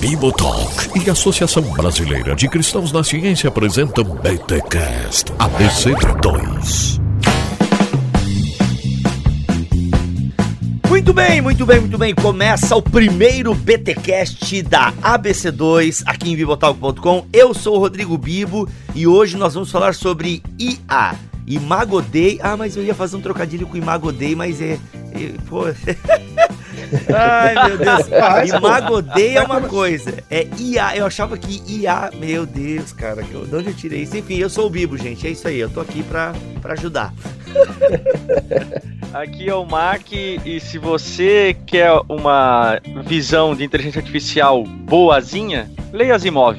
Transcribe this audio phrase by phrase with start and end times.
[0.00, 7.00] Bibotalk e Associação Brasileira de Cristãos na Ciência apresentam BTCast ABC2.
[10.88, 12.14] Muito bem, muito bem, muito bem.
[12.14, 17.26] Começa o primeiro BTcast da ABC2 aqui em bibotalk.com.
[17.32, 21.14] Eu sou o Rodrigo Bibo e hoje nós vamos falar sobre IA.
[21.46, 22.38] Imagodei.
[22.42, 24.78] Ah, mas eu ia fazer um trocadilho com Imagodei, mas é.
[25.12, 25.64] é pô.
[27.14, 28.08] Ai, meu Deus.
[28.48, 30.14] Imagodei é uma coisa.
[30.30, 30.96] É IA.
[30.96, 32.10] Eu achava que IA.
[32.18, 33.22] Meu Deus, cara.
[33.22, 34.16] De onde eu tirei isso?
[34.16, 35.26] Enfim, eu sou o Bibo, gente.
[35.26, 35.58] É isso aí.
[35.58, 37.12] Eu tô aqui pra, pra ajudar.
[39.14, 46.16] Aqui é o Mac e se você quer uma visão de inteligência artificial boazinha, leia
[46.16, 46.58] Asimov.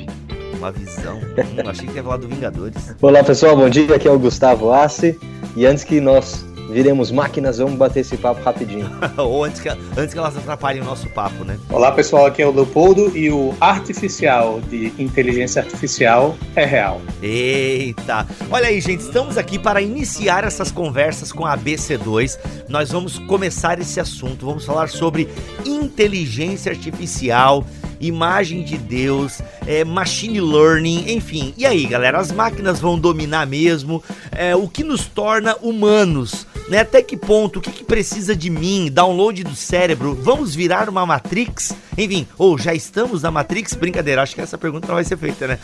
[0.57, 1.17] Uma visão.
[1.17, 2.95] Hum, achei que ia falar do Vingadores.
[3.01, 3.93] Olá pessoal, bom dia.
[3.97, 5.19] Aqui é o Gustavo Assi.
[5.57, 8.89] E antes que nós viremos máquinas, vamos bater esse papo rapidinho.
[9.17, 11.57] Ou antes que, antes que elas atrapalhem o nosso papo, né?
[11.69, 17.01] Olá pessoal, aqui é o Leopoldo e o artificial de inteligência artificial é real.
[17.21, 18.27] Eita!
[18.49, 22.37] Olha aí, gente, estamos aqui para iniciar essas conversas com a ABC2.
[22.67, 25.29] Nós vamos começar esse assunto, vamos falar sobre
[25.65, 27.65] inteligência artificial
[27.99, 31.53] imagem de Deus, é, machine learning, enfim.
[31.57, 34.03] E aí, galera, as máquinas vão dominar mesmo?
[34.31, 36.45] É, o que nos torna humanos?
[36.67, 36.79] Né?
[36.79, 37.59] Até que ponto?
[37.59, 38.89] O que, que precisa de mim?
[38.91, 40.15] Download do cérebro?
[40.15, 41.75] Vamos virar uma Matrix?
[41.97, 43.73] Enfim, ou já estamos na Matrix?
[43.75, 45.59] Brincadeira, acho que essa pergunta não vai ser feita, né?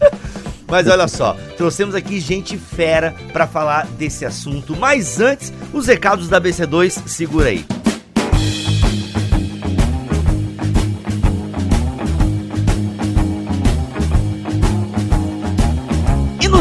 [0.68, 4.74] Mas olha só, trouxemos aqui gente fera para falar desse assunto.
[4.74, 7.64] Mas antes, os recados da BC2, segura aí.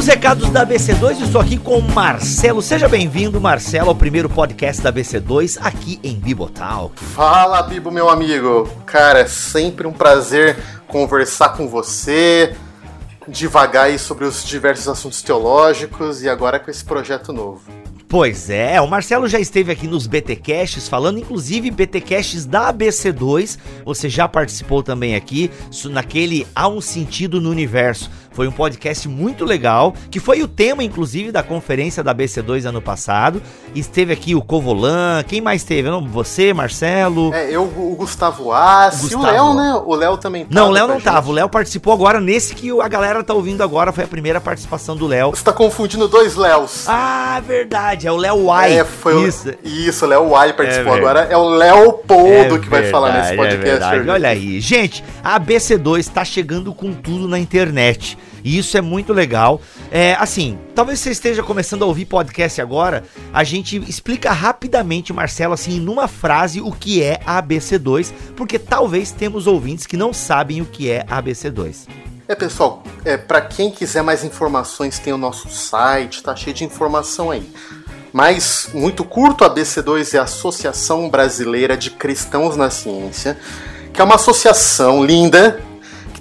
[0.05, 2.61] Os recados da BC2, estou aqui com o Marcelo.
[2.61, 6.91] Seja bem-vindo, Marcelo, ao primeiro podcast da BC2 aqui em Bibotal.
[6.95, 8.69] Fala, Bibo, meu amigo.
[8.85, 12.55] Cara, é sempre um prazer conversar com você,
[13.27, 17.63] devagar sobre os diversos assuntos teológicos e agora com esse projeto novo.
[18.07, 23.57] Pois é, o Marcelo já esteve aqui nos BTcasts falando, inclusive BTcasts da ABC2.
[23.83, 25.49] Você já participou também aqui
[25.85, 28.09] naquele Há um sentido no universo.
[28.35, 32.81] Foi um podcast muito legal, que foi o tema, inclusive, da conferência da BC2 ano
[32.81, 33.41] passado.
[33.73, 35.89] Esteve aqui o Covolan, quem mais teve?
[35.89, 37.33] Não, você, Marcelo.
[37.33, 39.81] É, eu, o Gustavo Assi, o Léo, né?
[39.85, 40.53] O Léo também tava.
[40.53, 41.05] Não, o Léo não gente.
[41.05, 41.29] tava.
[41.29, 43.93] O Léo participou agora nesse que a galera tá ouvindo agora.
[43.93, 45.29] Foi a primeira participação do Léo.
[45.31, 46.89] Você tá confundindo dois Léos.
[46.89, 47.94] Ah, verdade.
[48.03, 48.79] É o Léo Y.
[48.79, 49.49] É, foi isso.
[49.49, 51.19] O, isso, o Léo Y participou é agora.
[51.29, 53.95] É o Leopoldo é que vai verdade, falar nesse é podcast.
[53.95, 54.59] É Olha aí.
[54.59, 58.17] Gente, a BC2 tá chegando com tudo na internet.
[58.43, 59.59] E isso é muito legal.
[59.91, 63.03] É, assim, talvez você esteja começando a ouvir podcast agora.
[63.33, 69.11] A gente explica rapidamente, Marcelo, assim, numa frase, o que é a ABC2, porque talvez
[69.11, 71.87] temos ouvintes que não sabem o que é a ABC2.
[72.27, 76.63] É, pessoal, é, para quem quiser mais informações, tem o nosso site, tá cheio de
[76.63, 77.47] informação aí.
[78.15, 83.37] Mas, muito curto, a ABC2 é a Associação Brasileira de Cristãos na Ciência,
[83.91, 85.61] que é uma associação linda,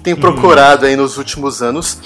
[0.03, 1.99] tenho procurado aí nos últimos anos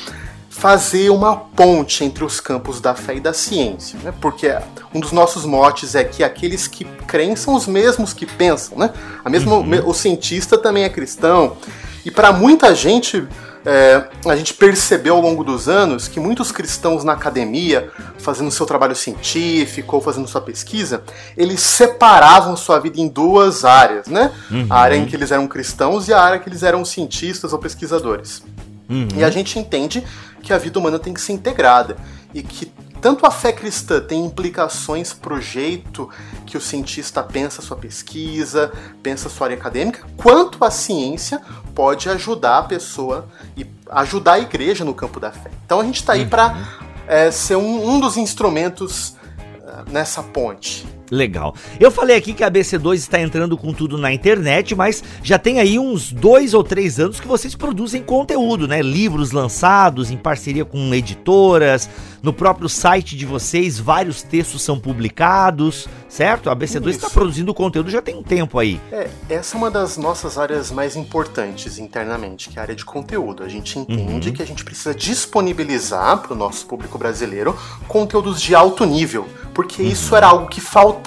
[0.47, 4.13] fazer uma ponte entre os campos da fé e da ciência, né?
[4.21, 4.55] Porque
[4.93, 8.91] um dos nossos motes é que aqueles que creem são os mesmos que pensam, né?
[9.25, 9.89] A mesma, uhum.
[9.89, 11.57] o cientista também é cristão
[12.05, 13.27] e para muita gente
[13.65, 18.65] é, a gente percebeu ao longo dos anos que muitos cristãos na academia, fazendo seu
[18.65, 21.03] trabalho científico ou fazendo sua pesquisa,
[21.35, 24.31] eles separavam sua vida em duas áreas, né?
[24.49, 24.67] Uhum.
[24.69, 27.59] A área em que eles eram cristãos e a área que eles eram cientistas ou
[27.59, 28.41] pesquisadores.
[28.89, 29.07] Uhum.
[29.15, 30.03] E a gente entende
[30.41, 31.97] que a vida humana tem que ser integrada
[32.33, 36.09] e que tanto a fé cristã tem implicações para o jeito
[36.45, 38.71] que o cientista pensa sua pesquisa,
[39.01, 41.41] pensa sua área acadêmica, quanto a ciência
[41.73, 45.49] pode ajudar a pessoa e ajudar a igreja no campo da fé.
[45.65, 46.29] Então a gente está aí uhum.
[46.29, 46.67] para
[47.07, 50.87] é, ser um, um, dos instrumentos uh, nessa ponte.
[51.11, 51.55] Legal.
[51.79, 55.59] Eu falei aqui que a BC2 está entrando com tudo na internet, mas já tem
[55.59, 58.81] aí uns dois ou três anos que vocês produzem conteúdo, né?
[58.81, 61.89] Livros lançados em parceria com editoras,
[62.21, 66.49] no próprio site de vocês, vários textos são publicados, certo?
[66.49, 68.79] A BC2 está produzindo conteúdo já tem um tempo aí.
[68.91, 72.85] É, essa é uma das nossas áreas mais importantes internamente, que é a área de
[72.85, 73.43] conteúdo.
[73.43, 74.35] A gente entende uhum.
[74.35, 77.57] que a gente precisa disponibilizar para o nosso público brasileiro
[77.87, 79.87] conteúdos de alto nível, porque uhum.
[79.87, 80.98] isso era algo que faltava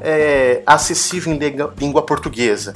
[0.00, 1.38] é, acessível em
[1.78, 2.74] língua portuguesa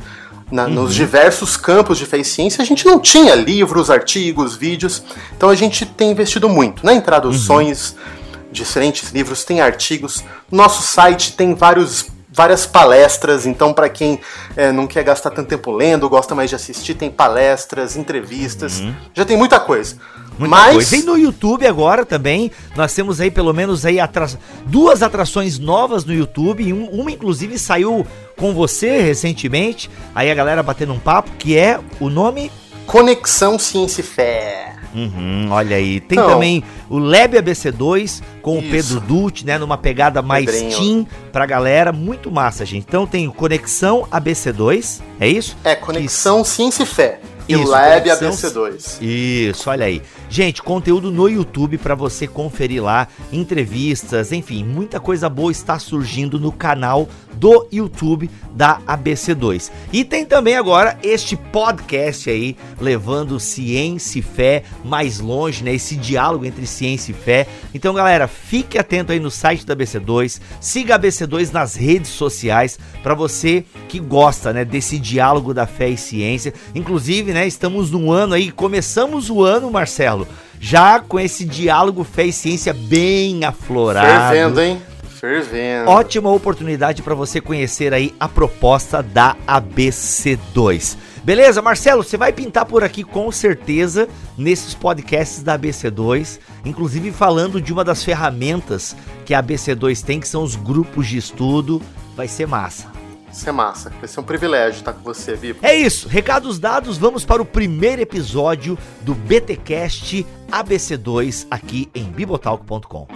[0.51, 0.71] na, uhum.
[0.71, 5.03] nos diversos campos de e ciência, a gente não tinha livros, artigos, vídeos.
[5.37, 8.53] Então a gente tem investido muito né, em traduções uhum.
[8.53, 10.25] de excelentes livros, tem artigos.
[10.51, 12.07] Nosso site tem vários
[12.37, 13.47] várias palestras.
[13.47, 14.21] Então, para quem
[14.55, 18.81] é, não quer gastar tanto tempo lendo, gosta mais de assistir, tem palestras, entrevistas.
[18.81, 18.95] Uhum.
[19.15, 19.97] Já tem muita coisa.
[20.39, 20.75] Muita Mas...
[20.75, 20.97] coisa.
[20.97, 24.29] E no YouTube agora também, nós temos aí pelo menos aí atra...
[24.67, 26.73] duas atrações novas no YouTube.
[26.73, 28.07] Uma, inclusive, saiu
[28.37, 29.91] com você recentemente.
[30.15, 32.51] Aí a galera batendo um papo, que é o nome.
[32.87, 34.77] Conexão Ciência e Fé.
[34.95, 36.01] Uhum, olha aí.
[36.01, 38.67] Tem então, também o Lab ABC2 com isso.
[38.67, 39.59] o Pedro Dult, né?
[39.59, 40.79] Numa pegada mais Pedrinho.
[40.79, 41.93] team pra galera.
[41.93, 42.87] Muito massa, gente.
[42.89, 45.57] Então tem Conexão ABC2, é isso?
[45.63, 46.49] É, Conexão que...
[46.49, 47.21] Ciência e Fé.
[47.49, 49.01] E o Lab ABC2.
[49.01, 50.03] Isso, olha aí.
[50.29, 56.41] Gente, conteúdo no YouTube para você conferir lá, entrevistas, enfim, muita coisa boa está surgindo
[56.41, 59.71] no canal do YouTube da ABC2.
[59.93, 65.75] E tem também agora este podcast aí, levando ciência e fé mais longe, né?
[65.75, 67.47] Esse diálogo entre ciência e fé.
[67.75, 72.79] Então, galera, fique atento aí no site da ABC2, siga a ABC2 nas redes sociais
[73.03, 76.55] para você que gosta, né, desse diálogo da fé e ciência.
[76.75, 80.27] Inclusive, né, estamos num ano aí, começamos o ano, Marcelo,
[80.59, 84.33] já com esse diálogo fé e ciência bem aflorado.
[84.33, 84.83] Fervendo, hein?
[85.21, 85.91] Fervendo.
[85.91, 90.97] Ótima oportunidade para você conhecer aí a proposta da ABC2.
[91.23, 94.09] Beleza, Marcelo, você vai pintar por aqui com certeza
[94.39, 98.97] nesses podcasts da ABC2, inclusive falando de uma das ferramentas
[99.27, 101.83] que a ABC2 tem, que são os grupos de estudo.
[102.17, 102.91] Vai ser massa.
[103.27, 103.91] Vai ser massa.
[103.91, 105.59] Vai ser um privilégio estar com você, Vivo.
[105.63, 106.09] É isso.
[106.09, 113.07] Recados dados, vamos para o primeiro episódio do BTcast ABC2 aqui em bibotalk.com.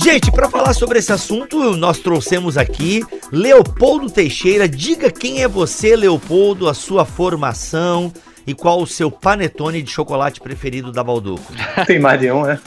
[0.00, 4.68] Gente, para falar sobre esse assunto, nós trouxemos aqui Leopoldo Teixeira.
[4.68, 8.12] Diga quem é você, Leopoldo, a sua formação
[8.46, 11.52] e qual o seu panetone de chocolate preferido da Balduco.
[11.86, 12.60] Tem mais de um, né?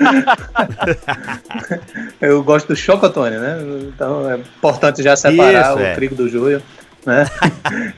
[2.20, 3.58] Eu gosto do chocotone, né?
[3.94, 5.94] Então é importante já separar Isso, o é.
[5.94, 6.62] trigo do joio.
[7.06, 7.24] Né?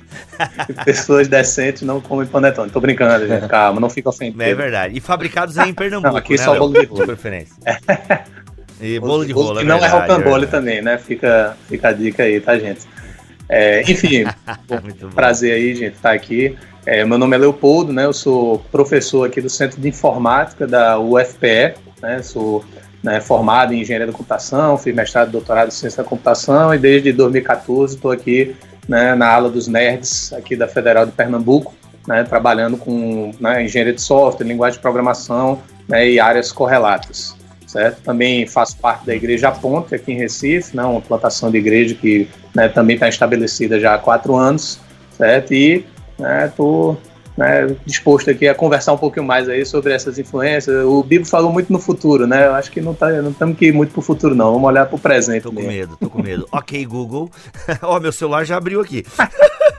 [0.85, 2.71] Pessoas decentes não comem panetone.
[2.71, 3.47] Tô brincando, gente.
[3.49, 4.43] Calma, não fica ofendido.
[4.43, 4.97] É verdade.
[4.97, 6.13] E fabricados aí em Pernambuco.
[6.13, 7.55] Não, aqui né, só bolo de preferência.
[8.81, 9.57] E bolo de rolo.
[9.57, 10.99] Que é não é rocambole é também, né?
[10.99, 12.83] Fica, fica a dica aí, tá, gente?
[13.49, 14.25] É, enfim,
[15.15, 16.57] prazer aí, gente, estar tá aqui.
[16.87, 18.05] É, meu nome é Leopoldo, né?
[18.05, 22.23] Eu sou professor aqui do Centro de Informática da UFPE, né?
[22.23, 22.65] Sou
[23.05, 26.79] né, formado em Engenharia da Computação, fiz mestrado e doutorado em Ciência da Computação e
[26.79, 28.57] desde 2014 estou aqui
[28.89, 31.75] né, na ala dos nerds aqui da Federal de Pernambuco,
[32.09, 37.37] né, trabalhando com né, engenharia de software, linguagem de programação né, e áreas correlatas.
[37.75, 38.03] Certo?
[38.03, 42.29] Também faço parte da Igreja Ponte aqui em Recife, né, uma plantação de igreja que
[42.55, 44.79] né, também está estabelecida já há quatro anos,
[45.19, 45.53] certo?
[45.53, 45.85] E
[46.47, 46.97] estou
[47.37, 50.85] né, né, disposto aqui a conversar um pouquinho mais aí sobre essas influências.
[50.85, 52.47] O Bibo falou muito no futuro, né?
[52.47, 54.53] Eu acho que não, tá, não temos que ir muito pro futuro, não.
[54.53, 55.43] Vamos olhar pro presente.
[55.43, 55.67] Tô mesmo.
[55.67, 56.49] com medo, tô com medo.
[56.53, 57.29] ok, Google.
[57.83, 59.05] Ó, oh, meu celular já abriu aqui.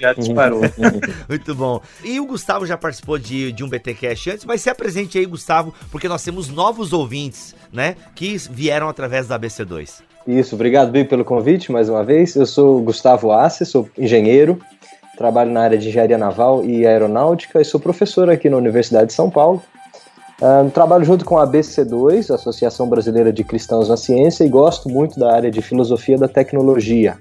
[0.00, 0.60] já disparou.
[1.28, 1.80] Muito bom.
[2.02, 5.74] E o Gustavo já participou de, de um BTcast antes, mas se apresente aí, Gustavo,
[5.90, 7.96] porque nós temos novos ouvintes, né?
[8.14, 10.02] Que vieram através da ABC2.
[10.26, 12.34] Isso, obrigado, Bibo, pelo convite mais uma vez.
[12.34, 14.58] Eu sou Gustavo Assi, sou engenheiro,
[15.18, 19.12] trabalho na área de engenharia naval e aeronáutica e sou professor aqui na Universidade de
[19.12, 19.62] São Paulo.
[20.42, 25.18] Um, trabalho junto com a ABC2, Associação Brasileira de Cristãos na Ciência, e gosto muito
[25.18, 27.16] da área de filosofia da tecnologia.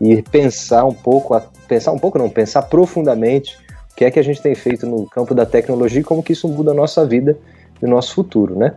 [0.00, 3.58] E pensar um pouco, pensar um pouco não, pensar profundamente
[3.92, 6.32] o que é que a gente tem feito no campo da tecnologia e como que
[6.32, 7.36] isso muda a nossa vida
[7.82, 8.74] e o nosso futuro, né?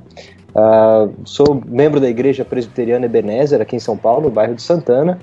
[0.54, 5.20] Uh, sou membro da Igreja Presbiteriana Ebenezer aqui em São Paulo, no bairro de Santana,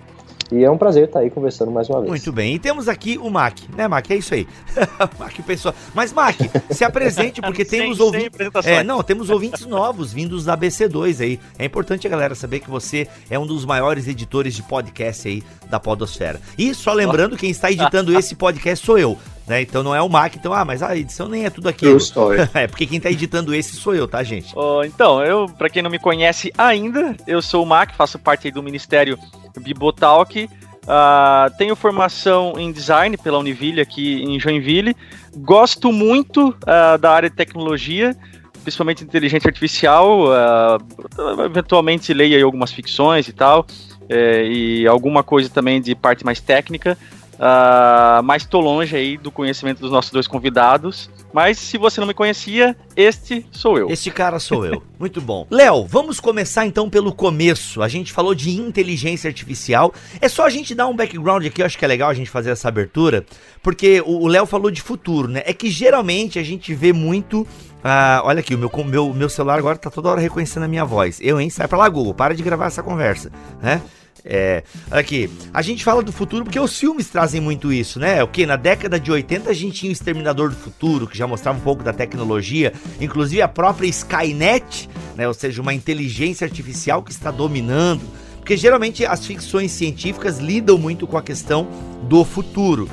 [0.53, 2.11] e é um prazer estar aí conversando mais uma vez.
[2.11, 2.55] Muito bem.
[2.55, 4.11] E temos aqui o Mac, né, Mac?
[4.11, 4.47] É isso aí.
[5.19, 5.75] Mac, pessoal.
[5.95, 6.37] Mas, Mac,
[6.71, 8.39] se apresente, porque temos sem, ouvintes.
[8.63, 11.41] Sem é, não, temos ouvintes novos vindos da BC2 aí.
[11.59, 15.43] É importante a galera saber que você é um dos maiores editores de podcast aí
[15.69, 16.41] da Podosfera.
[16.59, 19.19] E só lembrando, quem está editando esse podcast sou eu.
[19.47, 19.63] Né?
[19.63, 21.99] Então não é o Mac, então, ah, mas a edição nem é tudo aquilo.
[22.55, 24.53] é, porque quem tá editando esse sou eu, tá, gente?
[24.55, 28.51] Oh, então, eu, para quem não me conhece ainda, eu sou o Mac, faço parte
[28.51, 29.19] do Ministério
[29.59, 30.49] Bibotalk.
[30.91, 34.97] Uh, tenho formação em design pela Univille aqui em Joinville.
[35.37, 38.17] Gosto muito uh, da área de tecnologia,
[38.63, 40.27] principalmente inteligência artificial.
[40.29, 43.67] Uh, eventualmente leio algumas ficções e tal,
[44.09, 46.99] eh, e alguma coisa também de parte mais técnica.
[47.41, 51.09] Uh, mas estou longe aí do conhecimento dos nossos dois convidados.
[51.33, 53.89] Mas se você não me conhecia, este sou eu.
[53.89, 54.83] Este cara sou eu.
[55.01, 55.47] Muito bom.
[55.51, 57.81] Léo, vamos começar então pelo começo.
[57.81, 59.95] A gente falou de inteligência artificial.
[60.21, 62.29] É só a gente dar um background aqui, eu acho que é legal a gente
[62.29, 63.25] fazer essa abertura,
[63.63, 65.43] porque o Léo falou de futuro, né?
[65.47, 67.47] É que geralmente a gente vê muito
[67.83, 70.85] ah, olha aqui, o meu, meu, meu celular agora tá toda hora reconhecendo a minha
[70.85, 71.19] voz.
[71.23, 71.49] Eu, hein?
[71.49, 72.13] Sai pra lá, Google.
[72.13, 73.33] Para de gravar essa conversa,
[73.63, 73.81] né?
[74.25, 78.23] É, aqui, a gente fala do futuro porque os filmes trazem muito isso, né?
[78.23, 81.27] O que na década de 80 a gente tinha o Exterminador do Futuro, que já
[81.27, 85.27] mostrava um pouco da tecnologia, inclusive a própria Skynet, né?
[85.27, 88.03] Ou seja, uma inteligência artificial que está dominando,
[88.37, 91.69] porque geralmente as ficções científicas lidam muito com a questão
[92.03, 92.89] do futuro.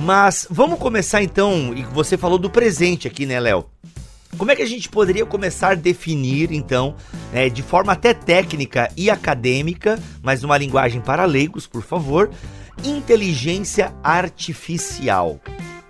[0.00, 3.71] Mas vamos começar então, e você falou do presente aqui, né, Léo?
[4.36, 6.96] Como é que a gente poderia começar a definir, então,
[7.32, 12.30] é, de forma até técnica e acadêmica, mas numa linguagem para leigos, por favor,
[12.84, 15.38] inteligência artificial?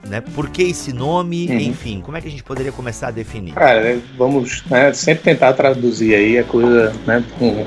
[0.07, 0.21] Né?
[0.21, 1.47] Por que esse nome?
[1.49, 1.59] Uhum.
[1.61, 3.55] Enfim, como é que a gente poderia começar a definir?
[3.55, 7.65] Cara, vamos né, sempre tentar traduzir aí a coisa né, com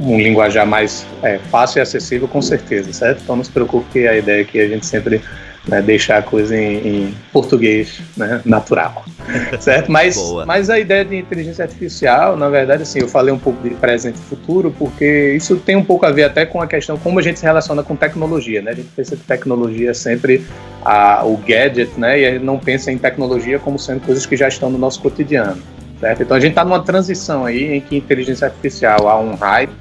[0.00, 3.22] um linguajar mais é, fácil e acessível, com certeza, certo?
[3.22, 5.22] Então não se preocupe que a ideia é que a gente sempre
[5.66, 9.04] né, deixar a coisa em, em português né, natural,
[9.58, 9.90] certo?
[9.90, 13.74] Mas, mas a ideia de inteligência artificial, na verdade, assim, eu falei um pouco de
[13.74, 17.18] presente e futuro, porque isso tem um pouco a ver até com a questão como
[17.18, 18.70] a gente se relaciona com tecnologia, né?
[18.70, 20.44] A gente pensa que tecnologia é sempre
[20.84, 22.20] a, o gadget, né?
[22.20, 25.00] E a gente não pensa em tecnologia como sendo coisas que já estão no nosso
[25.00, 25.60] cotidiano,
[26.00, 26.22] certo?
[26.22, 29.72] Então a gente está numa transição aí em que inteligência artificial há um hype,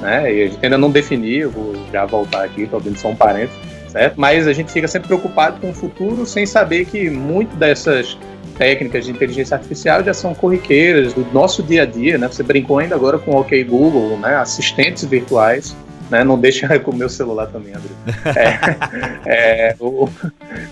[0.00, 0.34] né?
[0.34, 3.67] E a gente ainda não definiu, vou já voltar aqui, estou abrindo só um parênteses,
[3.88, 4.14] certo?
[4.16, 8.16] Mas a gente fica sempre preocupado com o futuro sem saber que muito dessas
[8.56, 12.26] técnicas de inteligência artificial já são corriqueiras do nosso dia a dia, né?
[12.28, 14.36] Você brincou ainda agora com o OK Google, né?
[14.36, 15.76] Assistentes virtuais
[16.10, 16.24] né?
[16.24, 17.90] Não deixa com o meu celular também, André.
[19.26, 19.76] É, é,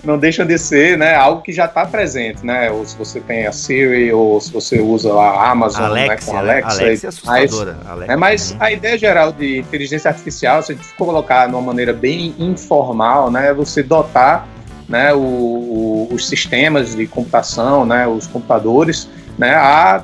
[0.03, 1.15] não deixa de ser, né?
[1.15, 2.69] Algo que já está presente, né?
[2.71, 6.17] Ou se você tem a Siri ou se você usa a Amazon, Alexia, né?
[6.25, 6.81] Com a Alexa.
[6.81, 7.77] Alexa é assustadora.
[7.79, 8.13] Mas, Alexa.
[8.13, 11.93] É, mas a ideia geral de inteligência artificial, se a gente colocar de uma maneira
[11.93, 13.49] bem informal, né?
[13.49, 14.47] É você dotar
[14.87, 20.03] né, o, o, os sistemas de computação, né, os computadores, né, a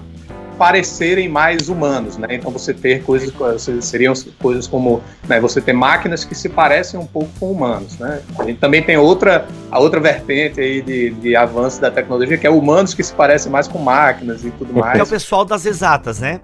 [0.57, 2.27] parecerem mais humanos, né?
[2.31, 3.33] Então você ter coisas
[3.81, 8.22] seriam coisas como né, você ter máquinas que se parecem um pouco com humanos, né?
[8.39, 12.48] A gente também tem outra a outra vertente aí de, de avanço da tecnologia que
[12.48, 15.00] é humanos que se parecem mais com máquinas e tudo mais.
[15.00, 16.39] É o pessoal das exatas, né?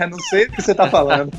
[0.00, 1.30] Eu não sei o que você está falando.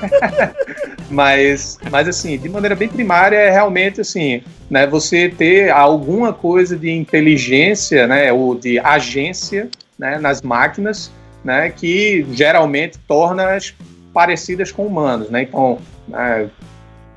[1.10, 6.76] mas, mas assim, de maneira bem primária é realmente assim, né, você ter alguma coisa
[6.76, 9.68] de inteligência, né, ou de agência
[10.00, 11.12] né, nas máquinas,
[11.44, 13.74] né, que geralmente torna-as
[14.14, 15.28] parecidas com humanos.
[15.28, 15.42] Né?
[15.42, 15.78] Então,
[16.12, 16.46] é,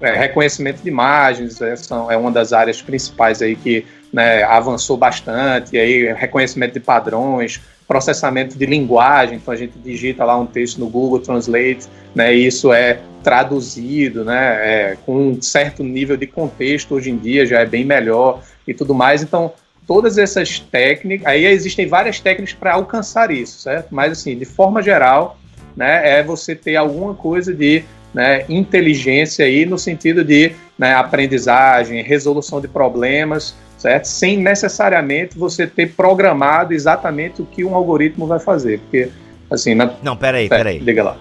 [0.02, 4.98] é, reconhecimento de imagens é, são, é uma das áreas principais aí que né, avançou
[4.98, 10.46] bastante, e aí reconhecimento de padrões, processamento de linguagem, então a gente digita lá um
[10.46, 16.18] texto no Google Translate, né, e isso é traduzido, né, é, com um certo nível
[16.18, 19.54] de contexto hoje em dia já é bem melhor e tudo mais, então
[19.88, 23.88] todas essas técnicas, aí existem várias técnicas para alcançar isso, certo?
[23.92, 25.38] Mas assim, de forma geral,
[25.76, 32.02] né, é você ter alguma coisa de né, inteligência aí no sentido de né, aprendizagem,
[32.04, 34.06] resolução de problemas, certo?
[34.06, 39.10] Sem necessariamente você ter programado exatamente o que um algoritmo vai fazer, porque
[39.50, 39.94] assim, na...
[40.02, 41.18] não, peraí, peraí, liga lá.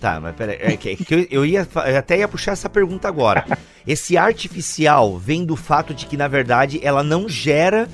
[0.00, 2.70] Tá, mas peraí, é que, é que eu, eu, ia, eu até ia puxar essa
[2.70, 3.44] pergunta agora.
[3.86, 7.88] Esse artificial vem do fato de que, na verdade, ela não gera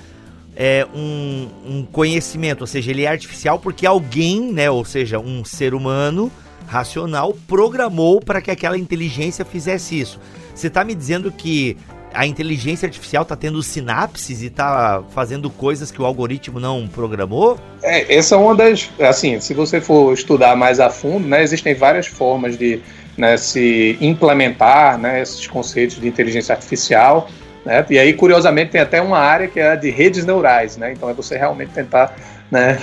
[0.57, 5.45] é, um, um, conhecimento, ou seja, ele é artificial porque alguém, né, ou seja, um
[5.45, 6.33] ser humano
[6.67, 10.19] racional programou para que aquela inteligência fizesse isso.
[10.55, 11.77] Você está me dizendo que
[12.17, 17.59] a inteligência artificial está tendo sinapses e está fazendo coisas que o algoritmo não programou?
[17.83, 18.91] É, essa é uma das.
[19.01, 22.81] Assim, se você for estudar mais a fundo, né, existem várias formas de
[23.17, 27.29] né, se implementar né, esses conceitos de inteligência artificial.
[27.65, 30.77] Né, e aí, curiosamente, tem até uma área que é a de redes neurais.
[30.77, 32.17] Né, então, é você realmente tentar
[32.51, 32.81] né,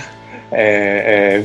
[0.52, 1.44] é, é,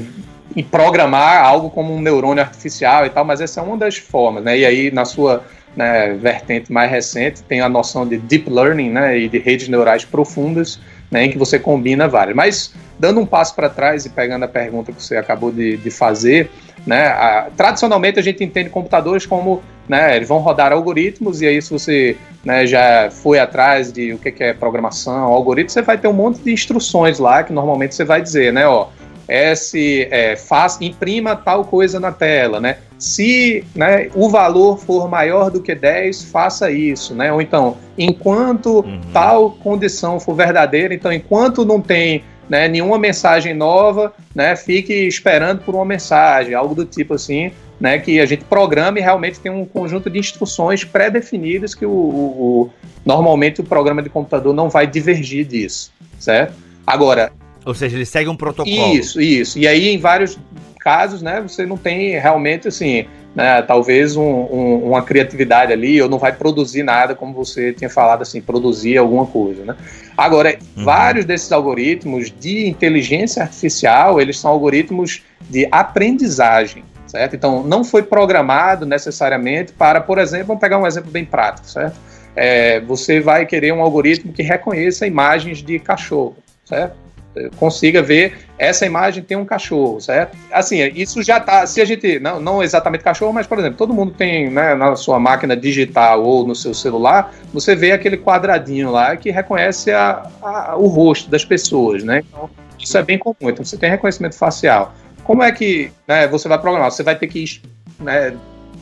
[0.63, 4.43] programar algo como um neurônio artificial e tal, mas essa é uma das formas.
[4.43, 5.45] Né, e aí, na sua
[5.77, 10.05] né, vertente mais recente, tem a noção de deep learning né, e de redes neurais
[10.05, 12.37] profundas, né, em que você combina várias.
[12.37, 15.91] Mas, dando um passo para trás e pegando a pergunta que você acabou de, de
[15.91, 16.51] fazer,
[16.87, 21.63] né, a, tradicionalmente a gente entende computadores como né, eles vão rodar algoritmos, e aí,
[21.63, 26.09] se você né, já foi atrás de o que é programação, algoritmo, você vai ter
[26.09, 28.89] um monte de instruções lá que normalmente você vai dizer, né, ó,
[29.29, 32.79] é se é, faz, imprima tal coisa na tela, né?
[32.99, 37.31] Se né, o valor for maior do que 10, faça isso, né?
[37.31, 39.01] Ou então, enquanto uhum.
[39.13, 45.61] tal condição for verdadeira, então enquanto não tem né, nenhuma mensagem nova, né, fique esperando
[45.61, 49.53] por uma mensagem, algo do tipo assim, né, que a gente programa e realmente tem
[49.53, 52.71] um conjunto de instruções pré-definidas que o, o, o,
[53.05, 56.55] normalmente o programa de computador não vai divergir disso, certo?
[56.87, 57.31] Agora,
[57.69, 58.95] ou seja, ele segue um protocolo.
[58.95, 59.59] Isso, isso.
[59.59, 60.39] E aí, em vários
[60.81, 66.09] casos, né, você não tem realmente, assim, né, talvez um, um, uma criatividade ali, ou
[66.09, 69.77] não vai produzir nada, como você tinha falado, assim, produzir alguma coisa, né?
[70.17, 70.83] Agora, uhum.
[70.83, 77.37] vários desses algoritmos de inteligência artificial, eles são algoritmos de aprendizagem, certo?
[77.37, 82.01] Então, não foi programado necessariamente para, por exemplo, vamos pegar um exemplo bem prático, certo?
[82.35, 86.35] É, você vai querer um algoritmo que reconheça imagens de cachorro,
[86.65, 87.08] certo?
[87.57, 90.37] Consiga ver essa imagem tem um cachorro, certo?
[90.53, 91.65] Assim, isso já tá.
[91.65, 92.19] Se a gente.
[92.19, 96.25] Não, não exatamente cachorro, mas, por exemplo, todo mundo tem né, na sua máquina digital
[96.25, 101.31] ou no seu celular, você vê aquele quadradinho lá que reconhece a, a, o rosto
[101.31, 102.25] das pessoas, né?
[102.29, 103.37] Então, isso é bem comum.
[103.43, 104.93] Então, você tem reconhecimento facial.
[105.23, 106.91] Como é que né, você vai programar?
[106.91, 107.61] Você vai ter que
[108.01, 108.35] né,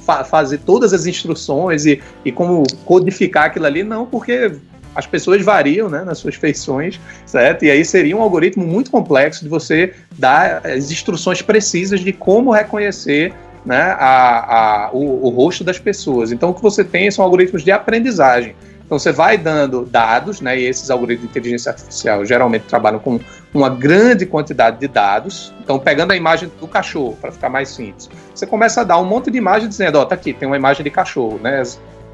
[0.07, 3.83] fa fazer todas as instruções e, e como codificar aquilo ali?
[3.83, 4.53] Não, porque
[4.97, 7.65] as pessoas variam né, nas suas feições, certo?
[7.65, 12.51] E aí seria um algoritmo muito complexo de você dar as instruções precisas de como
[12.51, 13.33] reconhecer
[13.65, 16.33] né, a, a, o, o rosto das pessoas.
[16.33, 18.55] Então, o que você tem são algoritmos de aprendizagem.
[18.87, 23.19] Então você vai dando dados, né, e esses algoritmos de inteligência artificial geralmente trabalham com
[23.53, 25.53] uma grande quantidade de dados.
[25.61, 29.05] Então, pegando a imagem do cachorro, para ficar mais simples, você começa a dar um
[29.05, 31.65] monte de imagem dizendo, ó, oh, tá aqui, tem uma imagem de cachorro, né?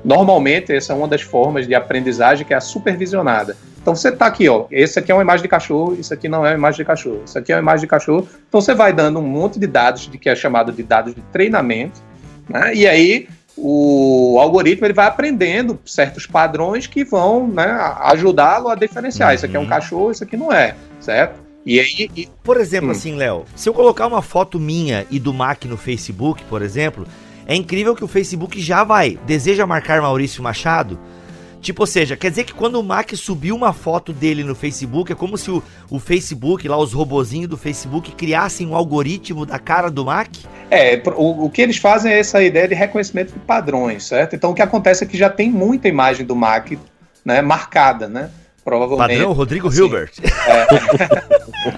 [0.05, 3.57] Normalmente, essa é uma das formas de aprendizagem que é a supervisionada.
[3.81, 6.47] Então você está aqui, ó, esse aqui é uma imagem de cachorro, isso aqui não
[6.47, 8.29] é uma imagem de cachorro, isso aqui é uma imagem de cachorro.
[8.49, 11.21] Então você vai dando um monte de dados de que é chamado de dados de
[11.33, 12.01] treinamento,
[12.49, 12.75] né?
[12.75, 19.31] E aí o algoritmo ele vai aprendendo certos padrões que vão né, ajudá-lo a diferenciar.
[19.31, 19.35] Uhum.
[19.35, 19.69] Isso aqui é um uhum.
[19.69, 21.41] cachorro, isso aqui não é, certo?
[21.65, 22.29] E aí, e...
[22.43, 22.93] por exemplo, hum.
[22.93, 27.07] assim, Léo, se eu colocar uma foto minha e do Mac no Facebook, por exemplo,
[27.47, 29.19] é incrível que o Facebook já vai.
[29.27, 30.99] Deseja marcar Maurício Machado?
[31.63, 35.13] Tipo, ou seja, quer dizer que quando o Mac subiu uma foto dele no Facebook,
[35.13, 39.61] é como se o, o Facebook, lá os robozinhos do Facebook, criassem um algoritmo da
[39.61, 40.29] cara do Mac?
[40.69, 44.35] É, o, o que eles fazem é essa ideia de reconhecimento de padrões, certo?
[44.35, 46.73] Então o que acontece é que já tem muita imagem do Mac
[47.25, 48.29] né, marcada, né?
[48.65, 49.09] Provavelmente.
[49.09, 50.13] Padrão Rodrigo assim, Hilbert.
[50.47, 50.67] É,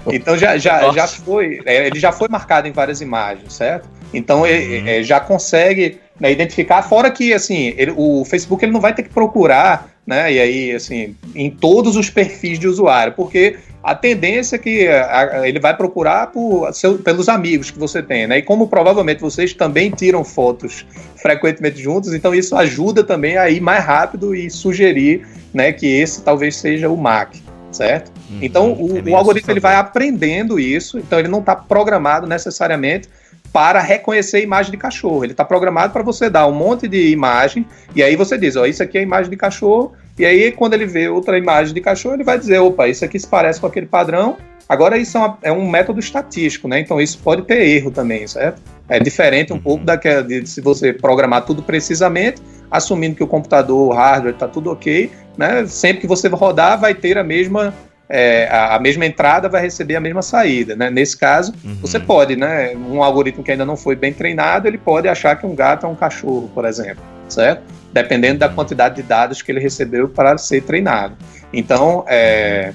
[0.13, 1.61] então já, já, já foi.
[1.65, 3.89] É, ele já foi marcado em várias imagens, certo?
[4.13, 4.87] Então ele uhum.
[4.87, 9.03] é, já consegue né, identificar, fora que assim, ele, o Facebook ele não vai ter
[9.03, 10.31] que procurar, né?
[10.31, 15.39] E aí, assim, em todos os perfis de usuário, porque a tendência é que a,
[15.41, 18.37] a, ele vai procurar por, seu, pelos amigos que você tem, né?
[18.37, 20.85] E como provavelmente vocês também tiram fotos
[21.17, 26.21] frequentemente juntos, então isso ajuda também a ir mais rápido e sugerir, né, que esse
[26.21, 27.35] talvez seja o Mac
[27.75, 28.11] certo?
[28.29, 32.25] Uhum, então o, é o algoritmo ele vai aprendendo isso, então ele não está programado
[32.25, 33.09] necessariamente
[33.55, 35.23] para reconhecer imagem de cachorro.
[35.23, 37.65] Ele está programado para você dar um monte de imagem
[37.95, 39.93] e aí você diz, ó, isso aqui é imagem de cachorro.
[40.19, 43.17] E aí quando ele vê outra imagem de cachorro, ele vai dizer, opa, isso aqui
[43.17, 44.35] se parece com aquele padrão.
[44.67, 46.81] Agora isso é, uma, é um método estatístico, né?
[46.81, 48.61] Então isso pode ter erro também, certo?
[48.89, 53.87] É diferente um pouco daquela de se você programar tudo precisamente, assumindo que o computador,
[53.87, 55.65] o hardware está tudo ok, né?
[55.65, 57.73] Sempre que você rodar, vai ter a mesma
[58.09, 60.75] é, a, a, mesma entrada vai receber a mesma saída.
[60.75, 60.89] Né?
[60.89, 61.77] Nesse caso, uhum.
[61.81, 62.75] você pode, né?
[62.75, 65.89] Um algoritmo que ainda não foi bem treinado, ele pode achar que um gato é
[65.89, 67.63] um cachorro, por exemplo, certo?
[67.91, 71.15] Dependendo da quantidade de dados que ele recebeu para ser treinado.
[71.51, 72.73] Então, é,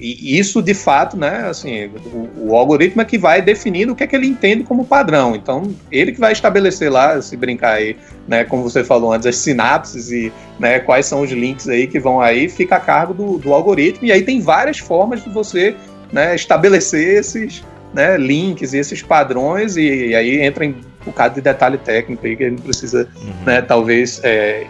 [0.00, 4.02] e isso, de fato, né, assim, o, o, algoritmo é que vai definindo o que
[4.02, 5.36] é que ele entende como padrão.
[5.36, 9.36] Então, ele que vai estabelecer lá, se brincar aí, né, como você falou antes, as
[9.36, 13.36] sinapses e né, quais são os links aí que vão aí, fica a cargo do,
[13.36, 14.06] do algoritmo.
[14.06, 15.76] E aí tem várias formas de você
[16.10, 21.34] né, estabelecer esses né, links e esses padrões, e, e, aí entra em um bocado
[21.34, 23.44] de detalhe técnico aí que a gente precisa, uhum.
[23.44, 24.66] né, talvez, é,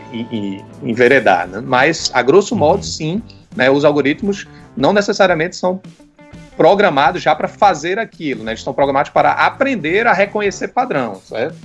[0.83, 1.47] enveredar.
[1.47, 1.63] Né?
[1.65, 2.83] Mas, a grosso modo, uhum.
[2.83, 3.23] sim,
[3.55, 5.81] né, os algoritmos não necessariamente são
[6.57, 8.53] programados já para fazer aquilo, né?
[8.53, 11.57] Eles estão programados para aprender a reconhecer padrão, certo?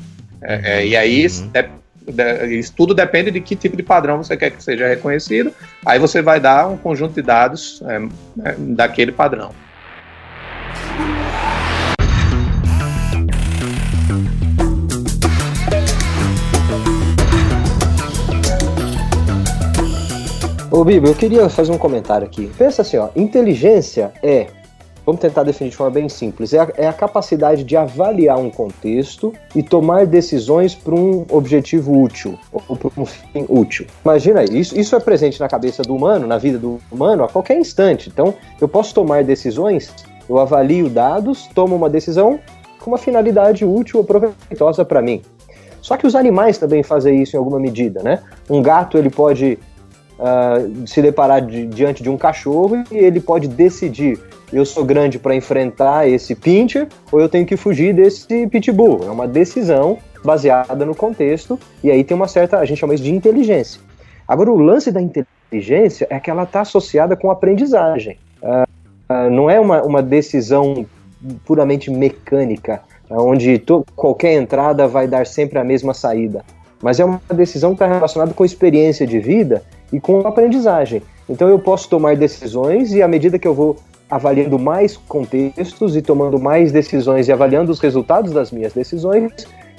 [0.41, 1.51] É, é, e aí uhum.
[1.51, 5.51] de, de, isso tudo depende de que tipo de padrão você quer que seja reconhecido.
[5.85, 9.51] Aí você vai dar um conjunto de dados é, é daquele padrão.
[20.75, 22.51] Ô Bibo, eu queria fazer um comentário aqui.
[22.57, 24.47] Pensa assim, ó, inteligência é
[25.05, 26.51] Vamos tentar definir de forma bem simples.
[26.51, 31.97] É a, é a capacidade de avaliar um contexto e tomar decisões para um objetivo
[31.97, 33.87] útil ou para um fim útil.
[34.03, 34.77] Imagina isso.
[34.77, 38.09] Isso é presente na cabeça do humano, na vida do humano, a qualquer instante.
[38.09, 39.93] Então, eu posso tomar decisões,
[40.27, 42.37] eu avalio dados, tomo uma decisão
[42.79, 45.21] com uma finalidade útil ou proveitosa para mim.
[45.81, 48.23] Só que os animais também fazem isso em alguma medida, né?
[48.49, 49.57] Um gato ele pode
[50.19, 54.19] uh, se deparar de, diante de um cachorro e ele pode decidir
[54.53, 59.01] eu sou grande para enfrentar esse pincher ou eu tenho que fugir desse pitbull.
[59.03, 63.03] É uma decisão baseada no contexto e aí tem uma certa, a gente chama isso
[63.03, 63.81] de inteligência.
[64.27, 68.17] Agora, o lance da inteligência é que ela está associada com aprendizagem.
[68.41, 70.85] Uh, uh, não é uma, uma decisão
[71.45, 73.61] puramente mecânica, onde
[73.95, 76.43] qualquer entrada vai dar sempre a mesma saída.
[76.81, 81.01] Mas é uma decisão que está relacionada com experiência de vida e com aprendizagem.
[81.29, 83.77] Então eu posso tomar decisões e à medida que eu vou
[84.09, 89.31] avaliando mais contextos e tomando mais decisões e avaliando os resultados das minhas decisões,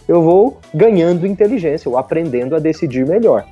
[0.09, 3.45] eu vou ganhando inteligência, ou aprendendo a decidir melhor.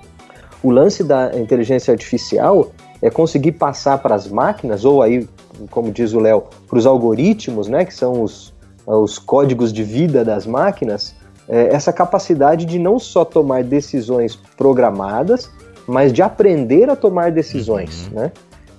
[0.62, 2.70] O lance da inteligência artificial
[3.02, 5.28] é conseguir passar para as máquinas, ou aí,
[5.70, 8.54] como diz o Léo, para os algoritmos, né, que são os,
[8.86, 11.14] os códigos de vida das máquinas,
[11.48, 15.50] é, essa capacidade de não só tomar decisões programadas,
[15.86, 18.20] mas de aprender a tomar decisões, uhum.
[18.20, 18.32] né?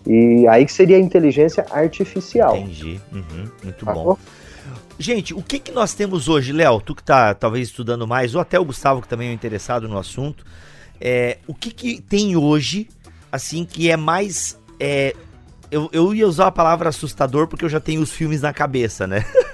[0.07, 2.57] E aí que seria a inteligência artificial.
[2.57, 2.99] Entendi.
[3.11, 4.17] Uhum, muito bom.
[4.97, 6.79] Gente, o que, que nós temos hoje, Léo?
[6.79, 9.97] Tu que tá talvez estudando mais, ou até o Gustavo que também é interessado no
[9.97, 10.45] assunto.
[11.01, 12.87] É, o que, que tem hoje,
[13.31, 14.57] assim, que é mais.
[14.79, 15.13] É,
[15.69, 19.05] eu, eu ia usar a palavra assustador porque eu já tenho os filmes na cabeça,
[19.05, 19.25] né?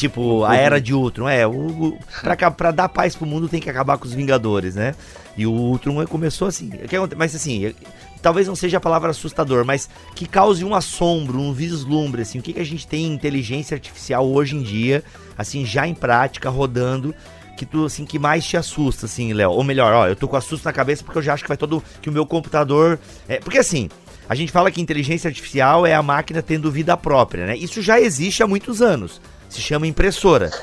[0.00, 1.28] tipo, a Era de Ultron.
[1.28, 4.74] É, o, o, pra, pra dar paz pro mundo tem que acabar com os Vingadores,
[4.74, 4.94] né?
[5.36, 6.70] E o Ultron começou assim.
[7.16, 7.74] Mas assim,
[8.22, 12.42] talvez não seja a palavra assustador, mas que cause um assombro, um vislumbre, assim, o
[12.42, 15.04] que, que a gente tem em inteligência artificial hoje em dia,
[15.36, 17.14] assim, já em prática, rodando,
[17.56, 19.50] que tu, assim, que mais te assusta, assim, Léo?
[19.50, 21.58] Ou melhor, ó, eu tô com assusto na cabeça porque eu já acho que vai
[21.58, 22.98] todo, que o meu computador...
[23.28, 23.88] É, porque assim,
[24.28, 27.56] a gente fala que inteligência artificial é a máquina tendo vida própria, né?
[27.56, 29.20] Isso já existe há muitos anos.
[29.50, 30.50] Se chama impressora.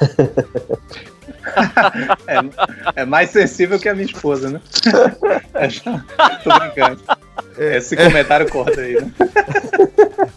[2.28, 4.62] é, é, mais sensível que a minha esposa, né?
[5.54, 5.68] É,
[6.44, 7.02] tô brincando.
[7.58, 9.12] É, Esse comentário corta aí, né?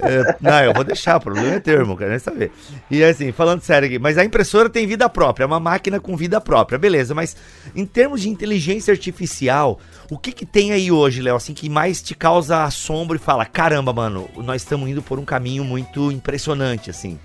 [0.00, 2.50] É, não, eu vou deixar, o problema é teu, irmão, quero nem saber.
[2.90, 6.16] E assim, falando sério aqui, mas a impressora tem vida própria, é uma máquina com
[6.16, 7.36] vida própria, beleza, mas
[7.76, 9.78] em termos de inteligência artificial,
[10.10, 13.44] o que que tem aí hoje, Léo, assim, que mais te causa assombro e fala,
[13.44, 17.18] caramba, mano, nós estamos indo por um caminho muito impressionante, assim.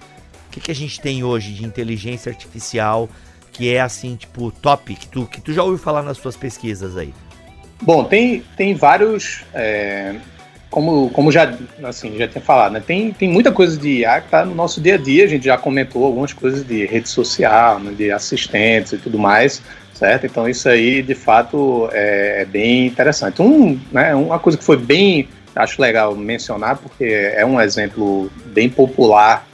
[0.55, 3.09] Que que a gente tem hoje de inteligência artificial
[3.51, 6.95] que é assim, tipo, top, que tu, que tu já ouviu falar nas suas pesquisas
[6.95, 7.13] aí?
[7.81, 9.43] Bom, tem, tem vários.
[9.53, 10.15] É,
[10.69, 12.83] como, como já, assim, já tinha falado, né?
[12.85, 15.25] Tem, tem muita coisa de IA que está no nosso dia a dia.
[15.25, 19.61] A gente já comentou algumas coisas de rede social, né, de assistentes e tudo mais,
[19.93, 20.25] certo?
[20.25, 23.41] Então isso aí, de fato, é, é bem interessante.
[23.41, 28.69] Um, né, uma coisa que foi bem, acho legal mencionar, porque é um exemplo bem
[28.69, 29.45] popular,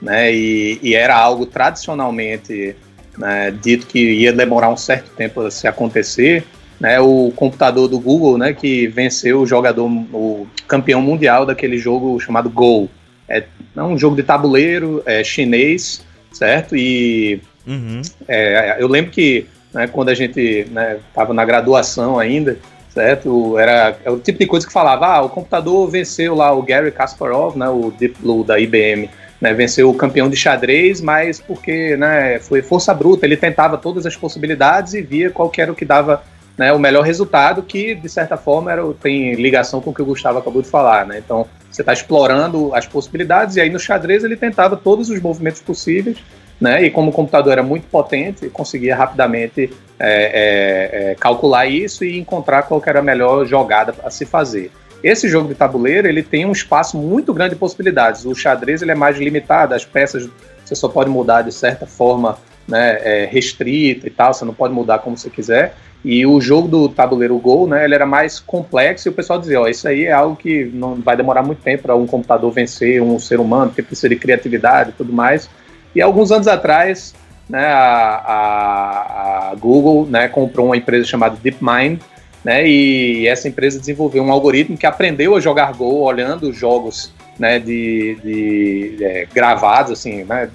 [0.00, 0.32] né?
[0.32, 2.76] E, e era algo tradicionalmente
[3.18, 6.44] né, dito que ia demorar um certo tempo a se acontecer,
[6.80, 12.18] né, o computador do Google, né, que venceu o jogador, o campeão mundial daquele jogo
[12.18, 12.88] chamado Go.
[13.28, 13.44] É,
[13.76, 16.74] é um jogo de tabuleiro é, chinês, certo?
[16.74, 18.00] E uhum.
[18.26, 22.58] é, eu lembro que né, quando a gente estava né, na graduação ainda,
[22.88, 23.58] certo?
[23.58, 26.90] Era é o tipo de coisa que falava, ah, o computador venceu lá o Gary
[26.90, 29.08] Kasparov, né, o Deep Blue da IBM,
[29.40, 34.04] né, venceu o campeão de xadrez, mas porque né, foi força bruta, ele tentava todas
[34.04, 36.22] as possibilidades e via qual era o que dava
[36.58, 40.04] né, o melhor resultado, que de certa forma era, tem ligação com o que o
[40.04, 41.06] Gustavo acabou de falar.
[41.06, 41.18] Né?
[41.18, 45.62] Então você está explorando as possibilidades, e aí no xadrez ele tentava todos os movimentos
[45.62, 46.18] possíveis,
[46.60, 52.04] né, e como o computador era muito potente, conseguia rapidamente é, é, é, calcular isso
[52.04, 54.70] e encontrar qual era a melhor jogada a se fazer.
[55.02, 58.24] Esse jogo de tabuleiro ele tem um espaço muito grande de possibilidades.
[58.24, 60.28] O xadrez ele é mais limitado, as peças
[60.64, 64.72] você só pode mudar de certa forma né, é, restrita e tal, você não pode
[64.72, 65.74] mudar como você quiser.
[66.04, 69.60] E o jogo do tabuleiro Go, né, ele era mais complexo e o pessoal dizia,
[69.60, 73.02] ó, isso aí é algo que não vai demorar muito tempo para um computador vencer
[73.02, 75.50] um ser humano, porque precisa de criatividade e tudo mais.
[75.94, 77.14] E alguns anos atrás,
[77.48, 82.00] né, a, a, a Google né, comprou uma empresa chamada DeepMind,
[82.44, 82.66] né?
[82.66, 87.58] E essa empresa desenvolveu um algoritmo que aprendeu a jogar Go olhando jogos, né?
[87.58, 90.50] De, de é, gravados, assim, né?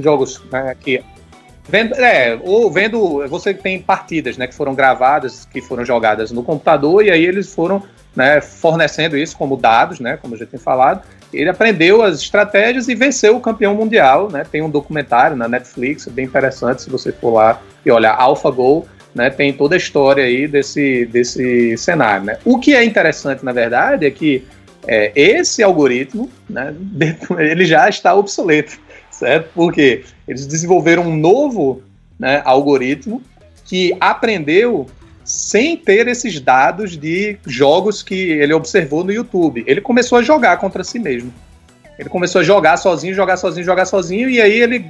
[0.00, 1.02] Jogos né, que
[1.66, 6.42] Vendo, é, ou vendo, você tem partidas, né, que foram gravadas, que foram jogadas no
[6.42, 7.82] computador, e aí eles foram,
[8.14, 12.86] né, fornecendo isso como dados, né, como eu já tinha falado, Ele aprendeu as estratégias
[12.88, 14.44] e venceu o campeão mundial, né?
[14.48, 19.30] Tem um documentário na Netflix, bem interessante, se você for lá e olhar AlphaGo, né?
[19.30, 22.38] Tem toda a história aí desse, desse cenário, né?
[22.44, 24.44] O que é interessante, na verdade, é que
[24.86, 26.74] é, esse algoritmo, né,
[27.38, 28.78] ele já está obsoleto,
[29.10, 29.50] certo?
[29.54, 31.82] Porque eles desenvolveram um novo
[32.18, 33.22] né, algoritmo
[33.64, 34.86] que aprendeu
[35.24, 39.64] sem ter esses dados de jogos que ele observou no YouTube.
[39.66, 41.32] Ele começou a jogar contra si mesmo.
[41.98, 44.84] Ele começou a jogar sozinho, jogar sozinho, jogar sozinho, e aí ele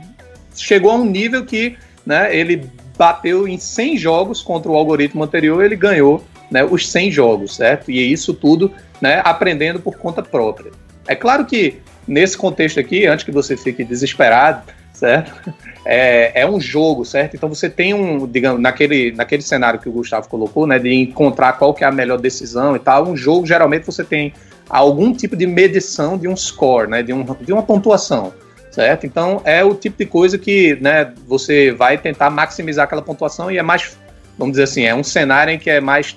[0.57, 5.65] chegou a um nível que né, ele bateu em 100 jogos contra o algoritmo anterior,
[5.65, 7.91] ele ganhou né, os 100 jogos, certo?
[7.91, 10.71] E isso tudo né, aprendendo por conta própria.
[11.07, 15.33] É claro que nesse contexto aqui, antes que você fique desesperado, certo?
[15.87, 17.37] É, é, um jogo, certo?
[17.37, 21.53] Então você tem um, digamos, naquele, naquele cenário que o Gustavo colocou, né, de encontrar
[21.59, 24.33] qual que é a melhor decisão e tal, um jogo geralmente você tem
[24.67, 28.33] algum tipo de medição de um score, né, de, um, de uma pontuação,
[28.75, 29.07] certo?
[29.07, 33.57] Então é o tipo de coisa que, né, você vai tentar maximizar aquela pontuação e
[33.57, 33.97] é mais,
[34.37, 36.17] vamos dizer assim, é um cenário em que é mais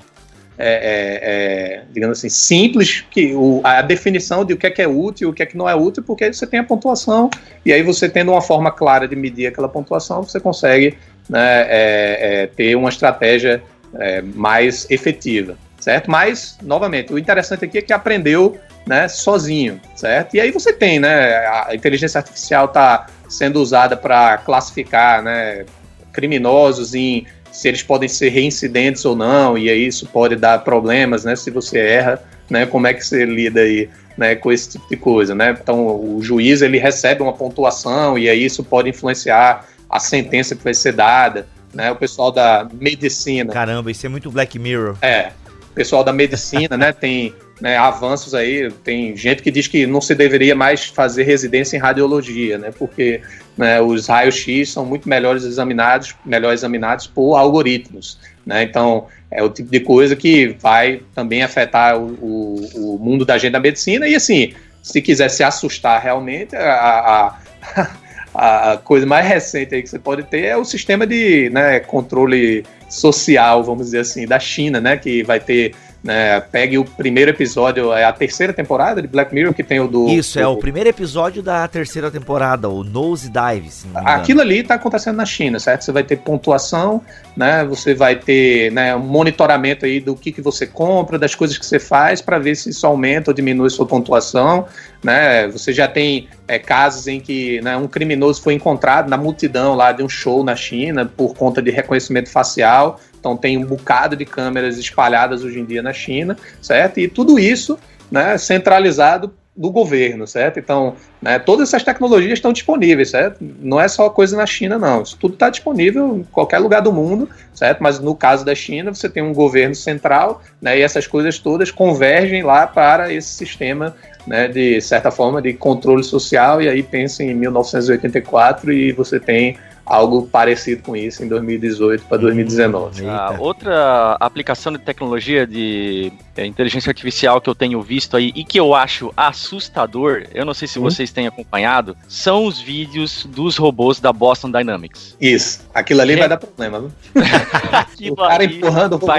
[0.58, 4.82] é, é, é, digamos assim, simples, que o, a definição de o que é que
[4.82, 7.30] é útil e o que é que não é útil, porque você tem a pontuação,
[7.63, 10.98] e aí você tendo uma forma clara de medir aquela pontuação, você consegue
[11.30, 13.62] né, é, é, ter uma estratégia
[14.00, 16.10] é, mais efetiva, certo?
[16.10, 20.36] Mas, novamente, o interessante aqui é que aprendeu né, sozinho, certo?
[20.36, 25.65] E aí você tem, né, a inteligência artificial está sendo usada para classificar, né,
[26.13, 31.26] criminosos em se eles podem ser reincidentes ou não, e aí isso pode dar problemas,
[31.26, 31.36] né?
[31.36, 32.67] Se você erra, né?
[32.67, 34.36] Como é que você lida aí, né?
[34.36, 35.58] Com esse tipo de coisa, né?
[35.60, 40.63] Então o juiz ele recebe uma pontuação e aí isso pode influenciar a sentença que
[40.63, 41.91] vai ser dada, né?
[41.91, 43.52] O pessoal da medicina.
[43.52, 44.95] Caramba, isso é muito Black Mirror.
[45.02, 45.32] É,
[45.71, 46.91] o pessoal da medicina, né?
[46.91, 51.76] Tem né, avanços aí, tem gente que diz que não se deveria mais fazer residência
[51.76, 52.72] em radiologia, né?
[52.78, 53.22] Porque
[53.58, 58.20] né, os raios-x são muito melhores examinados, melhor examinados por algoritmos.
[58.46, 58.63] Né?
[58.63, 63.38] Então, é o tipo de coisa que vai também afetar o, o, o mundo da
[63.38, 64.08] gente da medicina.
[64.08, 67.36] E assim, se quiser se assustar realmente, a,
[67.76, 72.63] a, a coisa mais recente que você pode ter é o sistema de né, controle
[72.88, 74.96] social, vamos dizer assim, da China, né?
[74.96, 79.53] Que vai ter né, pegue o primeiro episódio, é a terceira temporada de Black Mirror,
[79.53, 80.07] que tem o do.
[80.07, 83.69] Isso, do, é o primeiro episódio da terceira temporada, o Nose Dive.
[83.93, 85.83] Aquilo ali está acontecendo na China, certo?
[85.83, 87.01] Você vai ter pontuação,
[87.36, 87.65] né?
[87.65, 91.65] Você vai ter né, um monitoramento aí do que, que você compra, das coisas que
[91.65, 94.65] você faz, para ver se isso aumenta ou diminui sua pontuação.
[95.03, 95.47] Né?
[95.49, 99.91] Você já tem é, casos em que né, um criminoso foi encontrado na multidão lá
[99.91, 102.99] de um show na China por conta de reconhecimento facial.
[103.19, 106.99] Então tem um bocado de câmeras espalhadas hoje em dia na China, certo?
[106.99, 107.77] E tudo isso
[108.12, 110.60] né, centralizado do governo, certo?
[110.60, 113.38] Então, né, todas essas tecnologias estão disponíveis, certo?
[113.41, 115.01] Não é só coisa na China, não.
[115.01, 117.82] Isso tudo está disponível em qualquer lugar do mundo, certo?
[117.82, 121.71] Mas no caso da China, você tem um governo central, né, e essas coisas todas
[121.71, 123.95] convergem lá para esse sistema,
[124.27, 126.62] né, de certa forma, de controle social.
[126.62, 132.17] E aí pensa em 1984 e você tem algo parecido com isso em 2018 para
[132.17, 133.08] 2019.
[133.08, 138.43] Ah, outra aplicação de tecnologia de é, inteligência artificial que eu tenho visto aí e
[138.43, 140.84] que eu acho assustador, eu não sei se hum?
[140.84, 145.15] vocês têm acompanhado, são os vídeos dos robôs da Boston Dynamics.
[145.21, 146.91] Isso, aquilo ali vai dar problema, viu?
[148.12, 149.13] o cara empurrando o robô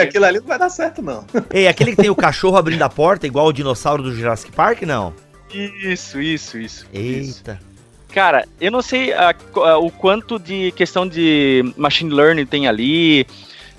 [0.00, 1.24] aquilo ali não vai dar certo não.
[1.52, 4.82] Ei, aquele que tem o cachorro abrindo a porta igual o dinossauro do Jurassic Park,
[4.82, 5.14] não?
[5.50, 6.86] Isso, isso, isso.
[6.92, 7.52] Eita.
[7.52, 7.73] Isso.
[8.14, 13.26] Cara, eu não sei a, a, o quanto de questão de machine learning tem ali,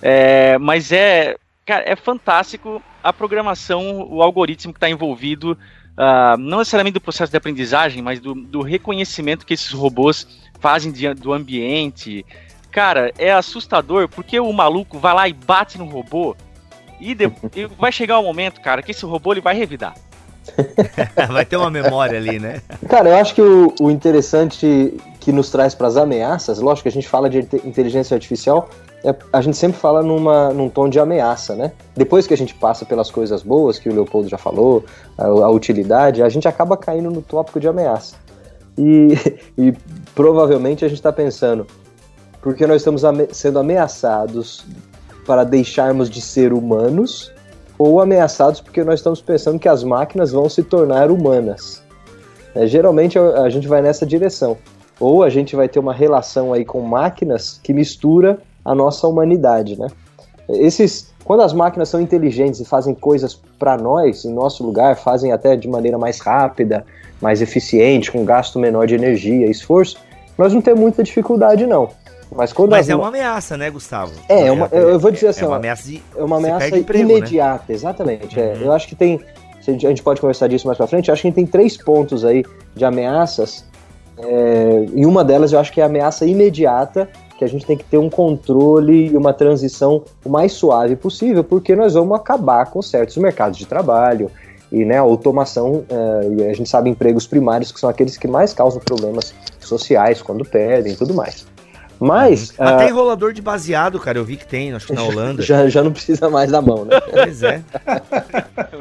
[0.02, 6.58] é, mas é, cara, é fantástico a programação, o algoritmo que está envolvido, uh, não
[6.58, 10.28] necessariamente do processo de aprendizagem, mas do, do reconhecimento que esses robôs
[10.60, 12.26] fazem de, do ambiente.
[12.72, 16.36] Cara, é assustador porque o maluco vai lá e bate no robô
[17.00, 19.96] e, de, e vai chegar o um momento, cara, que esse robô ele vai revidar.
[21.32, 22.62] Vai ter uma memória ali, né?
[22.88, 26.90] Cara, eu acho que o, o interessante que nos traz para as ameaças, lógico que
[26.90, 28.70] a gente fala de inteligência artificial,
[29.04, 31.72] é, a gente sempre fala numa, num tom de ameaça, né?
[31.96, 34.84] Depois que a gente passa pelas coisas boas, que o Leopoldo já falou,
[35.18, 38.16] a, a utilidade, a gente acaba caindo no tópico de ameaça.
[38.78, 39.18] E,
[39.58, 39.74] e
[40.14, 41.68] provavelmente a gente está pensando,
[42.42, 44.66] porque nós estamos ame sendo ameaçados
[45.26, 47.32] para deixarmos de ser humanos
[47.78, 51.84] ou ameaçados porque nós estamos pensando que as máquinas vão se tornar humanas.
[52.54, 54.58] É, geralmente a gente vai nessa direção.
[55.00, 59.78] Ou a gente vai ter uma relação aí com máquinas que mistura a nossa humanidade,
[59.78, 59.88] né?
[60.50, 65.32] esses quando as máquinas são inteligentes e fazem coisas para nós, em nosso lugar, fazem
[65.32, 66.86] até de maneira mais rápida,
[67.20, 69.98] mais eficiente, com gasto menor de energia esforço,
[70.38, 71.90] nós não temos muita dificuldade, não.
[72.34, 74.12] Mas, quando Mas é uma ameaça, né, Gustavo?
[74.28, 77.10] É, é uma, eu vou dizer assim, é uma ameaça, de, é uma ameaça emprego,
[77.10, 77.74] imediata, né?
[77.74, 78.40] exatamente.
[78.40, 78.44] É.
[78.44, 78.62] Uhum.
[78.62, 79.22] É, eu acho que tem,
[79.68, 81.78] a gente pode conversar disso mais para frente, eu acho que a gente tem três
[81.78, 82.44] pontos aí
[82.76, 83.66] de ameaças,
[84.18, 87.78] é, e uma delas eu acho que é a ameaça imediata, que a gente tem
[87.78, 92.66] que ter um controle e uma transição o mais suave possível, porque nós vamos acabar
[92.68, 94.32] com certos mercados de trabalho
[94.72, 98.54] e né, a automação, é, a gente sabe empregos primários que são aqueles que mais
[98.54, 101.46] causam problemas sociais quando perdem e tudo mais.
[102.00, 102.54] Mas.
[102.58, 105.42] Até uh, enrolador de baseado, cara, eu vi que tem, acho que na Holanda.
[105.42, 107.00] Já, já não precisa mais da mão, né?
[107.02, 107.62] Pois é.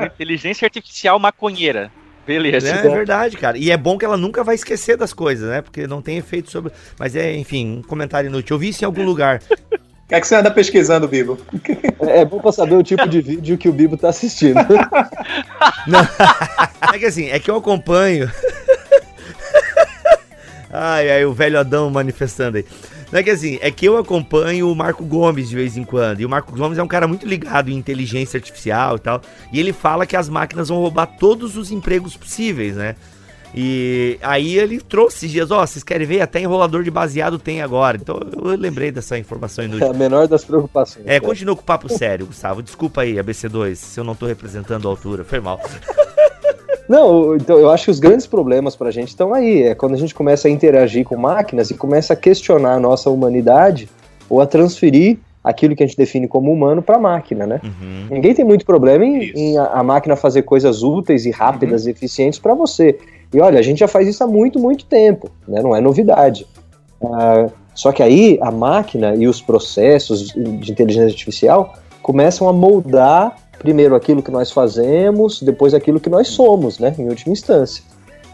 [0.07, 1.91] Inteligência artificial maconheira.
[2.27, 2.69] Beleza.
[2.69, 3.59] É, é, verdade, cara.
[3.59, 5.61] E é bom que ela nunca vai esquecer das coisas, né?
[5.61, 6.73] Porque não tem efeito sobre.
[6.99, 8.55] Mas é, enfim, um comentário inútil.
[8.55, 9.43] Eu vi isso em algum lugar.
[9.51, 11.39] O que é que você anda pesquisando, Bibo?
[12.01, 14.61] É, é bom pra saber o tipo de vídeo que o Bibo tá assistindo.
[15.87, 16.01] Não,
[16.93, 18.31] é que assim, é que eu acompanho.
[20.77, 22.65] Ai, ai, o velho Adão manifestando aí.
[23.15, 26.19] Não é que assim, é que eu acompanho o Marco Gomes de vez em quando.
[26.19, 29.21] E o Marco Gomes é um cara muito ligado em inteligência artificial e tal.
[29.53, 32.97] E ele fala que as máquinas vão roubar todos os empregos possíveis, né?
[33.55, 36.23] E aí ele trouxe dias, ó, oh, vocês querem ver?
[36.23, 37.97] Até enrolador de baseado tem agora.
[37.97, 39.87] Então eu lembrei dessa informação inútil.
[39.87, 41.07] É a menor das preocupações.
[41.07, 42.65] É, continua com o papo sério, Gustavo.
[42.65, 45.23] Desculpa aí, ABC2, se eu não tô representando a altura.
[45.23, 45.61] Foi mal.
[46.89, 49.63] Não, então eu acho que os grandes problemas para a gente estão aí.
[49.63, 53.11] É quando a gente começa a interagir com máquinas e começa a questionar a nossa
[53.11, 53.89] humanidade
[54.29, 57.61] ou a transferir aquilo que a gente define como humano para a máquina, né?
[57.63, 58.07] Uhum.
[58.11, 61.89] Ninguém tem muito problema em, em a, a, máquina fazer coisas úteis e rápidas uhum.
[61.89, 62.99] e eficientes para você.
[63.33, 65.61] E olha, a gente já faz isso há muito, muito tempo, né?
[65.63, 66.47] Não é novidade.
[67.01, 73.37] Uh, só que aí a máquina e os processos de inteligência artificial começam a moldar
[73.59, 77.83] primeiro aquilo que nós fazemos, depois aquilo que nós somos, né, em última instância.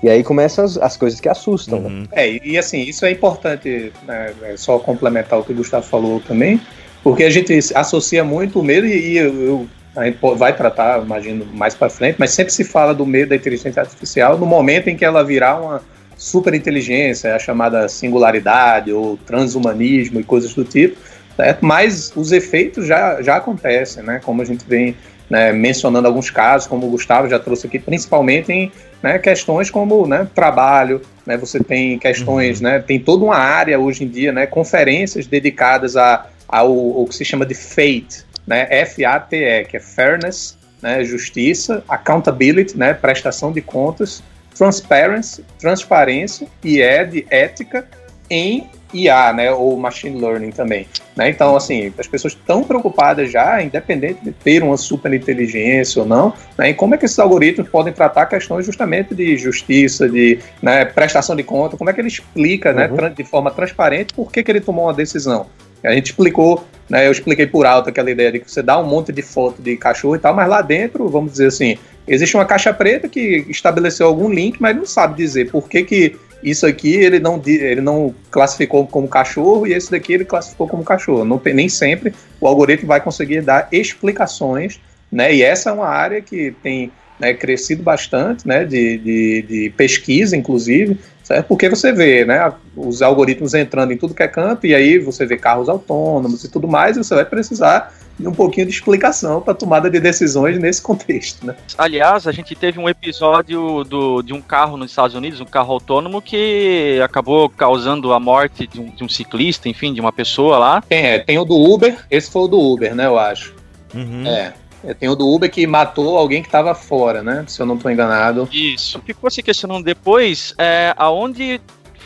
[0.02, 1.80] E aí começam as, as coisas que assustam.
[1.80, 1.88] Né?
[1.88, 2.00] Uhum.
[2.00, 2.08] Né?
[2.12, 6.20] É, e assim, isso é importante, né, é só complementar o que o Gustavo falou
[6.20, 6.60] também,
[7.02, 11.02] porque a gente associa muito o medo e, e eu, eu, a gente vai tratar,
[11.02, 14.88] imagino, mais para frente, mas sempre se fala do medo da inteligência artificial no momento
[14.88, 15.82] em que ela virar uma
[16.16, 20.98] super inteligência, a chamada singularidade ou transhumanismo e coisas do tipo,
[21.34, 21.64] certo?
[21.64, 24.20] mas os efeitos já, já acontecem, né?
[24.22, 24.94] como a gente vem
[25.30, 30.06] né, mencionando alguns casos, como o Gustavo já trouxe aqui, principalmente em né, questões como
[30.06, 32.64] né, trabalho, né, você tem questões, uhum.
[32.64, 37.14] né, tem toda uma área hoje em dia, né, conferências dedicadas a, ao, ao que
[37.14, 40.58] se chama de FATE, F-A-T-E, que é Fairness,
[41.04, 44.22] Justiça, Accountability, Prestação de Contas,
[44.56, 47.86] Transparency, Transparência e é de Ética
[48.28, 50.88] em IA, né, ou machine learning também.
[51.20, 51.28] Né?
[51.28, 56.32] Então, assim, as pessoas estão preocupadas já, independente de ter uma super inteligência ou não,
[56.56, 60.86] né, em como é que esses algoritmos podem tratar questões justamente de justiça, de né,
[60.86, 63.12] prestação de conta, como é que ele explica, né, uhum.
[63.12, 65.44] de forma transparente, por que, que ele tomou uma decisão.
[65.84, 68.86] A gente explicou, né, eu expliquei por alto aquela ideia de que você dá um
[68.86, 71.76] monte de foto de cachorro e tal, mas lá dentro, vamos dizer assim,
[72.08, 76.16] existe uma caixa preta que estabeleceu algum link, mas não sabe dizer por que, que
[76.42, 80.82] isso aqui ele não, ele não classificou como cachorro e esse daqui ele classificou como
[80.82, 81.24] cachorro.
[81.24, 85.34] Não, nem sempre o algoritmo vai conseguir dar explicações, né?
[85.34, 88.64] E essa é uma área que tem né, crescido bastante, né?
[88.64, 91.46] De, de, de pesquisa, inclusive, certo?
[91.46, 92.52] Porque você vê, né?
[92.74, 96.50] Os algoritmos entrando em tudo que é canto e aí você vê carros autônomos e
[96.50, 100.58] tudo mais, e você vai precisar e um pouquinho de explicação para tomada de decisões
[100.58, 101.46] nesse contexto.
[101.46, 101.54] Né?
[101.76, 105.72] Aliás, a gente teve um episódio do, de um carro nos Estados Unidos, um carro
[105.72, 110.58] autônomo, que acabou causando a morte de um, de um ciclista, enfim, de uma pessoa
[110.58, 110.82] lá.
[110.82, 113.54] Tem, é, tem o do Uber, esse foi o do Uber, né, eu acho.
[113.94, 114.26] Uhum.
[114.26, 114.52] É.
[114.84, 117.44] é tem o do Uber que matou alguém que estava fora, né?
[117.48, 118.48] Se eu não estou enganado.
[118.52, 119.00] Isso.
[119.04, 121.60] Ficou se questionando depois é, aonde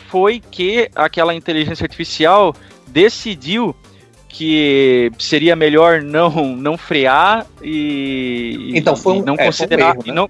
[0.09, 2.55] foi que aquela inteligência artificial
[2.87, 3.75] decidiu
[4.35, 10.03] que seria melhor não não frear e então foi um, não é, considerar um erro,
[10.03, 10.05] né?
[10.09, 10.29] e não,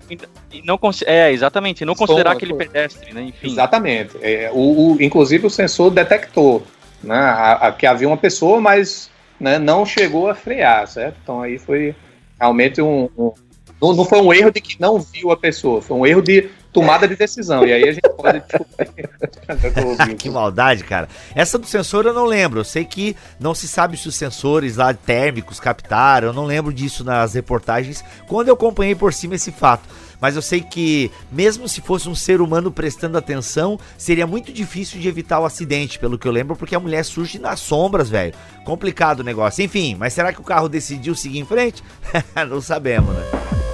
[0.53, 2.67] e não é exatamente não considerar aquele foi.
[2.67, 6.62] pedestre né enfim exatamente é, o, o, inclusive o sensor detectou
[7.03, 11.40] né a, a, que havia uma pessoa mas né, não chegou a frear certo então
[11.40, 11.95] aí foi
[12.38, 13.33] realmente um, um
[13.81, 16.51] não, não foi um erro de que não viu a pessoa foi um erro de
[16.75, 17.65] tomada de decisão.
[17.65, 18.43] E aí a gente pode
[20.19, 21.09] que maldade, cara.
[21.35, 22.61] Essa do sensor eu não lembro.
[22.61, 26.29] Eu sei que não se sabe se os sensores lá térmicos captaram.
[26.29, 28.05] Eu não lembro disso nas reportagens.
[28.27, 29.88] Quando eu acompanhei por cima esse fato.
[30.21, 34.98] Mas eu sei que, mesmo se fosse um ser humano prestando atenção, seria muito difícil
[34.98, 38.33] de evitar o acidente, pelo que eu lembro, porque a mulher surge nas sombras, velho.
[38.65, 39.63] Complicado o negócio.
[39.63, 41.83] Enfim, mas será que o carro decidiu seguir em frente?
[42.48, 43.73] não sabemos, né?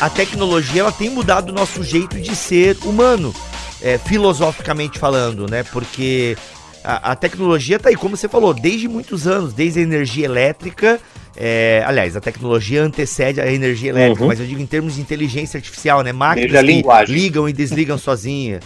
[0.00, 3.34] A tecnologia ela tem mudado o nosso jeito de ser humano,
[3.82, 5.62] é, filosoficamente falando, né?
[5.62, 6.36] Porque
[6.84, 11.00] a, a, tecnologia tá aí, como você falou, desde muitos anos, desde a energia elétrica.
[11.38, 14.28] É, aliás, a tecnologia antecede a energia elétrica, uhum.
[14.28, 16.12] mas eu digo em termos de inteligência artificial, né?
[16.12, 18.60] Máquinas que ligam e desligam sozinha.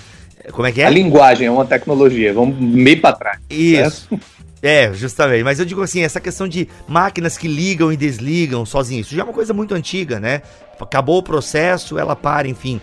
[0.53, 0.87] Como é que é?
[0.87, 3.39] A linguagem é uma tecnologia, vamos meio para trás.
[3.49, 4.09] Isso.
[4.09, 4.21] Certo?
[4.63, 5.43] É, justamente.
[5.43, 9.23] Mas eu digo assim, essa questão de máquinas que ligam e desligam sozinhas, isso já
[9.23, 10.43] é uma coisa muito antiga, né?
[10.79, 12.81] Acabou o processo, ela para, enfim.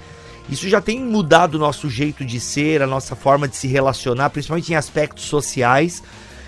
[0.50, 4.30] Isso já tem mudado o nosso jeito de ser, a nossa forma de se relacionar,
[4.30, 6.02] principalmente em aspectos sociais.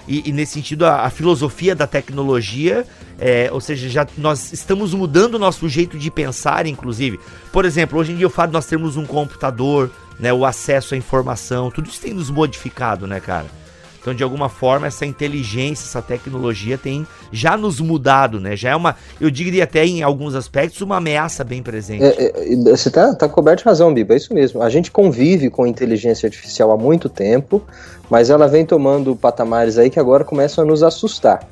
[0.08, 2.86] E, e nesse sentido, a, a, filosofia da tecnologia,
[3.20, 7.20] é, ou seja, já nós estamos mudando o nosso jeito de pensar, inclusive.
[7.52, 10.96] Por exemplo, hoje em dia o fato de nós termos um computador, né, o acesso
[10.96, 13.59] à informação, tudo isso tem nos modificado, né, cara?
[14.02, 18.56] Então, de alguma forma, essa inteligência, essa tecnologia tem já nos mudado, né?
[18.56, 22.04] Já é uma, eu diria até em alguns aspectos, uma ameaça bem presente.
[22.04, 24.62] É, é, você tá, tá coberto de razão, Biba, é isso mesmo.
[24.62, 27.62] A gente convive com inteligência artificial há muito tempo,
[28.10, 31.46] mas ela vem tomando patamares aí que agora começam a nos assustar.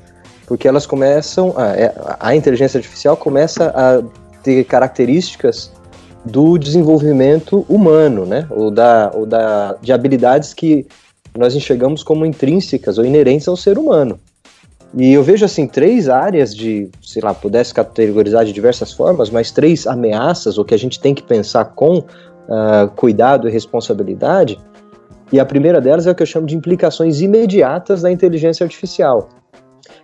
[0.46, 4.02] Porque elas começam, a, é, a inteligência artificial começa a
[4.42, 5.70] ter características
[6.24, 8.48] do desenvolvimento humano, né?
[8.50, 10.88] Ou, da, ou da, de habilidades que
[11.38, 14.20] nós enxergamos como intrínsecas ou inerentes ao ser humano.
[14.96, 19.52] E eu vejo assim três áreas de, sei lá, pudesse categorizar de diversas formas, mas
[19.52, 24.58] três ameaças, o que a gente tem que pensar com uh, cuidado e responsabilidade.
[25.32, 29.30] E a primeira delas é o que eu chamo de implicações imediatas da inteligência artificial,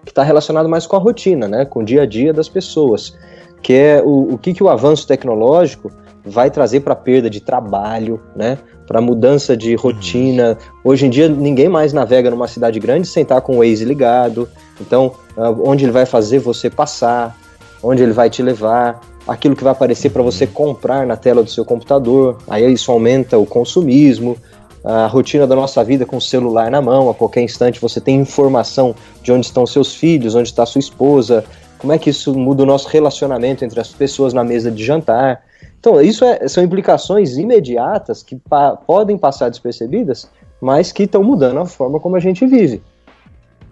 [0.04, 3.18] que está relacionado mais com a rotina, né, com o dia a dia das pessoas,
[3.62, 5.90] que é o, o que, que o avanço tecnológico
[6.26, 8.58] vai trazer para perda de trabalho, né?
[8.88, 10.52] Para mudança de rotina.
[10.52, 10.92] Uhum.
[10.92, 14.48] Hoje em dia ninguém mais navega numa cidade grande sem estar com o Waze ligado.
[14.80, 17.38] Então, uh, onde ele vai fazer você passar,
[17.82, 21.50] onde ele vai te levar, aquilo que vai aparecer para você comprar na tela do
[21.50, 22.38] seu computador.
[22.48, 24.38] Aí isso aumenta o consumismo.
[24.84, 28.20] A rotina da nossa vida com o celular na mão, a qualquer instante você tem
[28.20, 31.46] informação de onde estão seus filhos, onde está sua esposa,
[31.78, 35.42] como é que isso muda o nosso relacionamento entre as pessoas na mesa de jantar.
[35.84, 40.30] Então, isso é, são implicações imediatas que pa podem passar despercebidas,
[40.62, 42.82] mas que estão mudando a forma como a gente vive.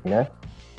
[0.03, 0.27] Né?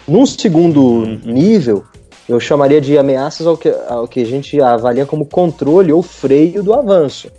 [0.07, 1.21] Num segundo uhum.
[1.25, 1.85] nível,
[2.29, 6.63] eu chamaria de ameaças ao que, ao que a gente avalia como controle ou freio
[6.63, 7.33] do avanço.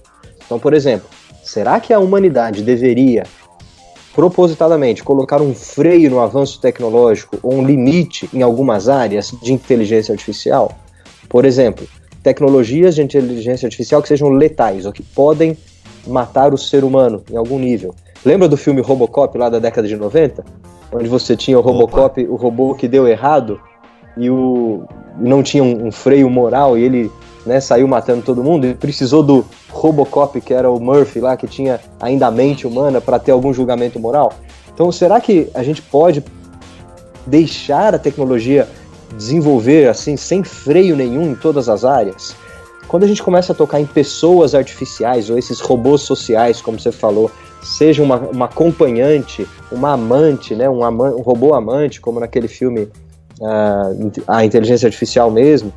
[0.43, 1.07] Então, por exemplo,
[1.43, 3.27] será que a humanidade deveria
[4.15, 10.13] propositadamente colocar um freio no avanço tecnológico ou um limite em algumas áreas de inteligência
[10.13, 10.71] artificial?
[11.29, 11.87] Por exemplo,
[12.24, 15.57] tecnologias de inteligência artificial que sejam letais, ou que podem
[16.07, 17.93] matar o ser humano em algum nível.
[18.26, 20.43] Lembra do filme Robocop lá da década de 90?
[20.93, 22.32] Onde você tinha o Robocop, Opa.
[22.32, 23.59] o robô que deu errado
[24.17, 24.84] e o
[25.19, 27.11] não tinha um, um freio moral e ele
[27.45, 31.47] né, saiu matando todo mundo e precisou do Robocop, que era o Murphy lá, que
[31.47, 34.34] tinha ainda a mente humana para ter algum julgamento moral.
[34.74, 36.24] Então, será que a gente pode
[37.28, 38.67] deixar a tecnologia
[39.18, 42.36] desenvolver assim sem freio nenhum em todas as áreas.
[42.88, 46.91] Quando a gente começa a tocar em pessoas artificiais ou esses robôs sociais, como você
[46.91, 47.32] falou,
[47.64, 52.89] seja uma, uma acompanhante, uma amante, né, um, ama um robô amante, como naquele filme
[53.39, 55.74] uh, A Inteligência Artificial mesmo.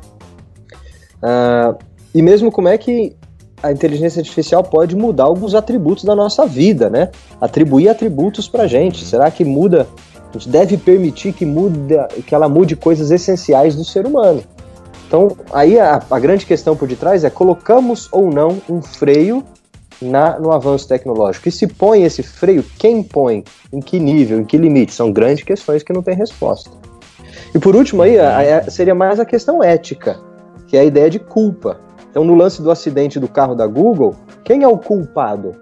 [1.17, 1.77] Uh,
[2.13, 3.15] e mesmo como é que
[3.61, 7.09] a inteligência artificial pode mudar alguns atributos da nossa vida, né?
[7.41, 9.03] Atribuir atributos para gente.
[9.03, 9.87] Será que muda
[10.45, 14.43] deve permitir que, muda, que ela mude coisas essenciais do ser humano.
[15.07, 19.43] Então, aí a, a grande questão por detrás é: colocamos ou não um freio
[20.01, 21.47] na, no avanço tecnológico?
[21.47, 23.43] E se põe esse freio, quem põe?
[23.71, 24.39] Em que nível?
[24.39, 24.93] Em que limite?
[24.93, 26.69] São grandes questões que não têm resposta.
[27.55, 30.19] E por último, aí a, a, seria mais a questão ética,
[30.67, 31.79] que é a ideia de culpa.
[32.09, 35.55] Então, no lance do acidente do carro da Google, quem é o culpado?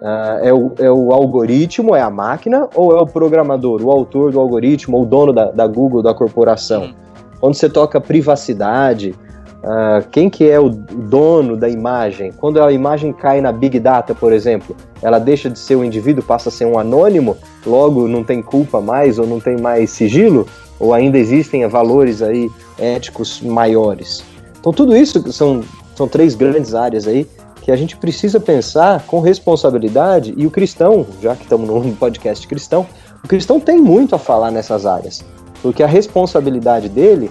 [0.00, 4.30] Uh, é, o, é o algoritmo, é a máquina, ou é o programador, o autor
[4.30, 6.84] do algoritmo, ou o dono da, da Google, da corporação?
[6.84, 6.94] Hum.
[7.40, 9.14] Quando você toca privacidade,
[9.58, 12.32] uh, quem que é o dono da imagem?
[12.32, 16.22] Quando a imagem cai na Big Data, por exemplo, ela deixa de ser um indivíduo,
[16.22, 17.36] passa a ser um anônimo,
[17.66, 20.46] logo não tem culpa mais, ou não tem mais sigilo?
[20.78, 24.24] Ou ainda existem valores aí éticos maiores.
[24.60, 25.62] Então, tudo isso são,
[25.96, 27.26] são três grandes áreas aí
[27.68, 32.48] que a gente precisa pensar com responsabilidade e o cristão, já que estamos num podcast
[32.48, 32.86] cristão,
[33.22, 35.22] o cristão tem muito a falar nessas áreas,
[35.60, 37.30] porque a responsabilidade dele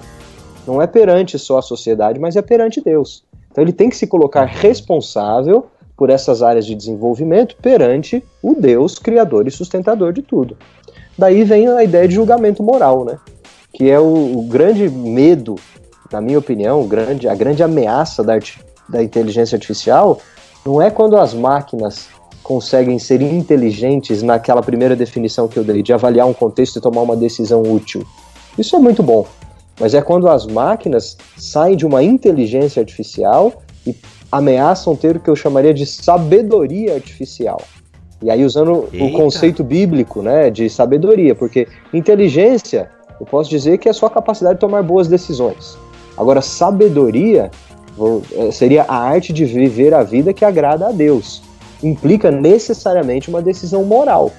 [0.67, 3.23] não é perante só a sociedade, mas é perante Deus.
[3.49, 5.65] Então ele tem que se colocar responsável
[5.97, 10.55] por essas áreas de desenvolvimento perante o Deus criador e sustentador de tudo.
[11.17, 13.17] Daí vem a ideia de julgamento moral, né?
[13.73, 15.55] Que é o, o grande medo,
[16.11, 18.37] na minha opinião, grande, a grande ameaça da,
[18.89, 20.19] da inteligência artificial
[20.65, 22.07] não é quando as máquinas
[22.43, 27.01] conseguem ser inteligentes naquela primeira definição que eu dei, de avaliar um contexto e tomar
[27.01, 28.05] uma decisão útil.
[28.57, 29.25] Isso é muito bom,
[29.79, 33.95] mas é quando as máquinas saem de uma inteligência artificial e
[34.31, 37.61] ameaçam ter o que eu chamaria de sabedoria artificial.
[38.21, 39.05] E aí usando Eita.
[39.05, 44.09] o conceito bíblico, né, de sabedoria, porque inteligência, eu posso dizer que é só a
[44.09, 45.77] capacidade de tomar boas decisões.
[46.17, 47.51] Agora, sabedoria
[48.51, 51.41] seria a arte de viver a vida que agrada a Deus.
[51.81, 54.31] Implica necessariamente uma decisão moral.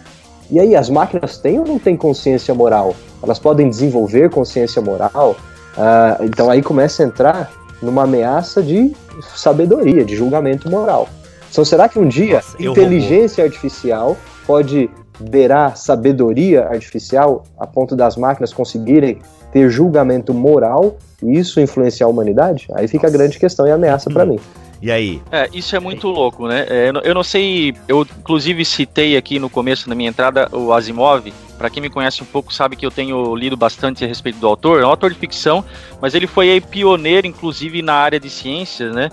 [0.50, 2.94] E aí, as máquinas têm ou não têm consciência moral?
[3.22, 5.36] Elas podem desenvolver consciência moral?
[5.76, 8.92] Uh, então aí começa a entrar numa ameaça de
[9.36, 11.08] sabedoria, de julgamento moral.
[11.50, 14.90] Então, será que um dia Nossa, inteligência artificial pode
[15.20, 19.18] beirar sabedoria artificial a ponto das máquinas conseguirem
[19.52, 22.68] ter julgamento moral e isso influenciar a humanidade?
[22.74, 23.16] Aí fica Nossa.
[23.16, 24.12] a grande questão e ameaça hum.
[24.12, 24.38] para mim.
[24.80, 25.20] E aí?
[25.32, 26.64] É, isso é muito louco, né?
[26.68, 31.32] É, eu não sei, eu inclusive citei aqui no começo, na minha entrada, o Asimov.
[31.58, 34.46] Para quem me conhece um pouco, sabe que eu tenho lido bastante a respeito do
[34.46, 34.80] autor.
[34.80, 35.64] É um autor de ficção,
[36.00, 39.10] mas ele foi aí, pioneiro, inclusive, na área de ciências, né?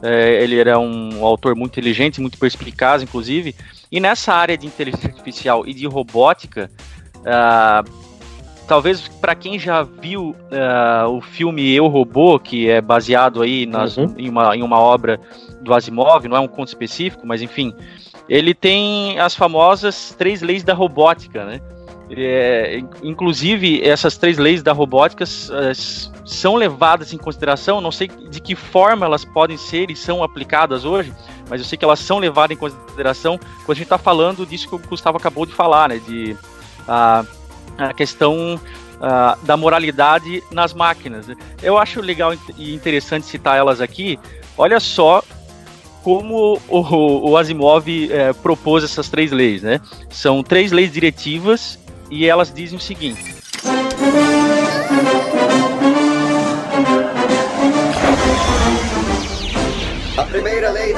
[0.00, 3.56] É, ele era um autor muito inteligente, muito perspicaz, inclusive.
[3.90, 6.70] E nessa área de inteligência artificial e de robótica,
[7.18, 8.08] uh,
[8.66, 13.96] talvez para quem já viu uh, o filme Eu Robô, que é baseado aí nas,
[13.96, 14.14] uhum.
[14.16, 15.18] em, uma, em uma obra
[15.62, 17.74] do Asimov, não é um conto específico, mas enfim,
[18.28, 21.60] ele tem as famosas três leis da robótica, né?
[22.10, 28.40] É, inclusive, essas três leis da robótica uh, são levadas em consideração, não sei de
[28.40, 31.12] que forma elas podem ser e são aplicadas hoje,
[31.48, 34.68] mas eu sei que elas são levadas em consideração quando a gente está falando disso
[34.68, 35.98] que o Gustavo acabou de falar, né?
[35.98, 36.36] De
[36.82, 37.26] uh,
[37.78, 38.60] a questão
[39.44, 41.26] da moralidade nas máquinas.
[41.62, 44.18] Eu acho legal e interessante citar elas aqui.
[44.56, 45.22] Olha só
[46.02, 49.80] como o, o Asimov é, propôs essas três leis, né?
[50.10, 51.78] São três leis diretivas
[52.10, 53.36] e elas dizem o seguinte.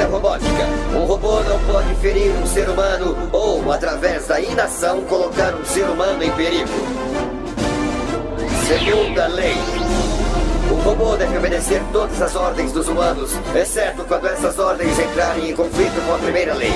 [0.07, 0.64] Robótica.
[0.94, 5.84] Um robô não pode ferir um ser humano ou, através da inação, colocar um ser
[5.84, 6.70] humano em perigo.
[8.66, 9.57] Segunda lei.
[10.70, 15.55] O robô deve obedecer todas as ordens dos humanos, exceto quando essas ordens entrarem em
[15.55, 16.72] conflito com a primeira lei.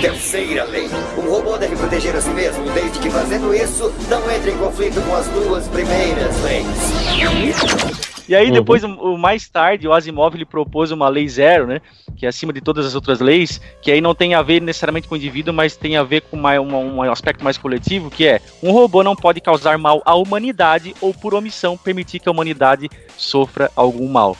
[0.00, 0.88] Terceira lei.
[1.18, 5.00] Um robô deve proteger a si mesmo, desde que fazendo isso não entre em conflito
[5.02, 8.11] com as duas primeiras leis.
[8.28, 8.52] E aí, uhum.
[8.52, 11.80] depois, o, mais tarde, o Asimov ele propôs uma lei zero, né?
[12.16, 15.08] Que é acima de todas as outras leis, que aí não tem a ver necessariamente
[15.08, 18.26] com o indivíduo, mas tem a ver com uma, uma, um aspecto mais coletivo, que
[18.26, 22.32] é um robô não pode causar mal à humanidade ou, por omissão, permitir que a
[22.32, 24.36] humanidade sofra algum mal.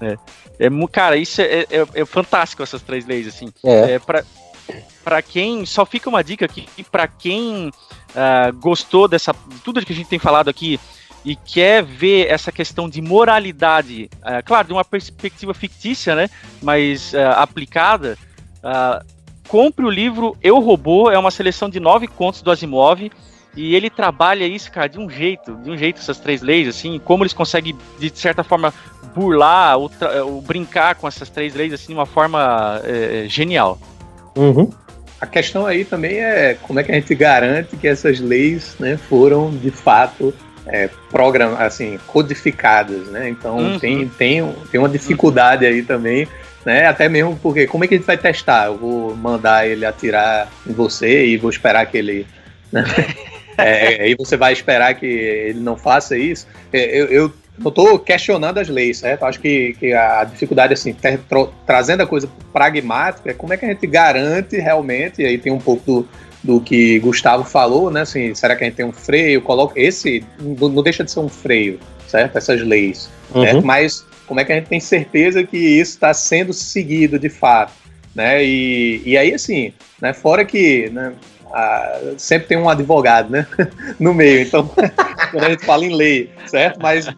[0.00, 0.16] Né?
[0.58, 3.52] É, cara, isso é, é, é fantástico, essas três leis, assim.
[3.64, 3.92] É.
[3.92, 4.24] é pra,
[5.04, 9.96] para quem só fica uma dica aqui para quem uh, gostou dessa tudo que a
[9.96, 10.78] gente tem falado aqui
[11.24, 16.28] e quer ver essa questão de moralidade, é, claro, de uma perspectiva fictícia, né,
[16.62, 18.16] mas é, aplicada,
[18.62, 19.02] é,
[19.48, 23.10] compre o livro Eu Robô, é uma seleção de nove contos do Asimov,
[23.56, 26.98] e ele trabalha isso, cara, de um jeito, de um jeito, essas três leis, assim,
[26.98, 28.72] como eles conseguem, de certa forma,
[29.14, 29.90] burlar ou,
[30.26, 33.78] ou brincar com essas três leis, assim, de uma forma é, genial.
[34.36, 34.70] Uhum.
[35.20, 38.96] A questão aí também é como é que a gente garante que essas leis né,
[38.96, 40.32] foram, de fato,
[40.68, 43.28] é, program, assim, codificadas, né?
[43.28, 43.78] Então uhum.
[43.78, 46.28] tem, tem, tem uma dificuldade aí também,
[46.64, 46.86] né?
[46.86, 48.66] Até mesmo porque como é que a gente vai testar?
[48.66, 52.26] Eu vou mandar ele atirar em você e vou esperar que ele.
[52.72, 52.84] Né?
[53.56, 56.46] é, aí você vai esperar que ele não faça isso.
[56.72, 59.24] É, eu, eu não estou questionando as leis, certo?
[59.24, 61.18] Acho que, que a dificuldade, assim, tra
[61.66, 65.52] trazendo a coisa pragmática, é como é que a gente garante realmente, e aí tem
[65.52, 66.08] um pouco do,
[66.42, 68.02] do que Gustavo falou, né?
[68.02, 69.42] Assim, será que a gente tem um freio?
[69.42, 72.36] Coloca esse não deixa de ser um freio, certo?
[72.36, 73.42] Essas leis, uhum.
[73.42, 73.60] né?
[73.60, 77.72] Mas como é que a gente tem certeza que isso está sendo seguido de fato,
[78.14, 78.44] né?
[78.44, 80.12] E, e aí assim, né?
[80.12, 81.12] Fora que, né?
[81.52, 83.46] Ah, sempre tem um advogado, né?
[83.98, 84.42] no meio.
[84.42, 84.68] Então,
[85.32, 86.78] quando a gente fala em lei, certo?
[86.80, 87.08] Mas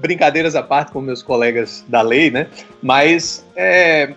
[0.00, 2.46] brincadeiras à parte com meus colegas da lei, né?
[2.82, 4.14] Mas é,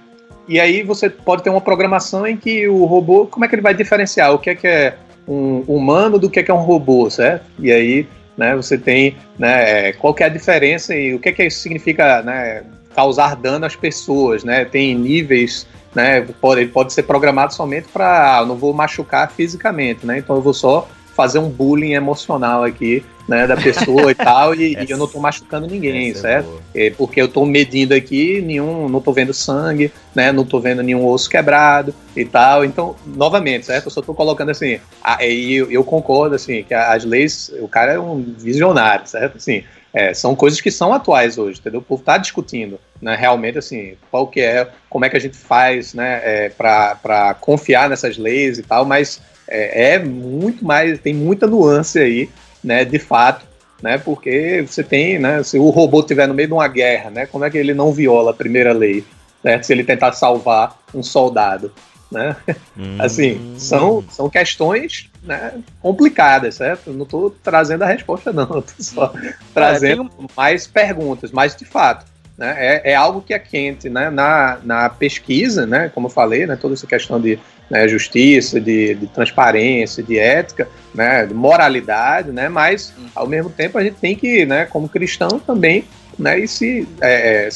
[0.48, 3.62] e aí você pode ter uma programação em que o robô, como é que ele
[3.62, 6.64] vai diferenciar o que é que é um humano do que é que é um
[6.64, 7.46] robô, certo?
[7.60, 11.32] E aí, né, você tem, né, qual que é a diferença e o que é
[11.32, 12.64] que isso significa, né,
[12.94, 14.66] causar dano às pessoas, né?
[14.66, 15.66] Tem níveis,
[15.96, 20.18] né, pode, ele pode ser programado somente para, ah, não vou machucar fisicamente, né?
[20.18, 24.74] Então eu vou só fazer um bullying emocional aqui, né, da pessoa e tal, e,
[24.76, 26.62] e, eu não tô machucando ninguém, Essa é certo?
[26.76, 30.84] É porque eu tô medindo aqui, nenhum, não tô vendo sangue, né, não tô vendo
[30.84, 33.86] nenhum osso quebrado e tal, então, novamente, certo?
[33.86, 37.68] Eu só tô colocando assim, a, e eu, eu, concordo, assim, que as leis, o
[37.68, 39.38] cara é um visionário, certo?
[39.38, 41.80] Assim, é, são coisas que são atuais hoje, entendeu?
[41.80, 45.38] O povo tá discutindo, né, realmente, assim, qual que é, como é que a gente
[45.38, 49.22] faz, né, é, para confiar nessas leis e tal, mas
[49.54, 52.30] é, é muito mais, tem muita nuance aí,
[52.64, 53.46] né, de fato,
[53.82, 57.26] né, porque você tem, né, se o robô estiver no meio de uma guerra, né,
[57.28, 59.04] como é que ele não viola a primeira lei,
[59.44, 61.72] né, se ele tentar salvar um soldado,
[62.12, 62.36] né,
[62.76, 62.98] hum.
[63.00, 66.92] assim, são, são questões, né, complicadas, certo?
[66.92, 70.28] Não estou trazendo a resposta não, estou só é, trazendo um...
[70.36, 72.06] mais perguntas, mas de fato,
[72.38, 76.48] né, é, é algo que é quente, né, na, na pesquisa, né, como eu falei,
[76.48, 77.38] né, toda essa questão de
[77.70, 83.78] né, justiça, de, de, transparência, de ética, né, de moralidade, né, mas ao mesmo tempo
[83.78, 85.86] a gente tem que, né, como cristão também,
[86.18, 87.50] né, e se, é, é,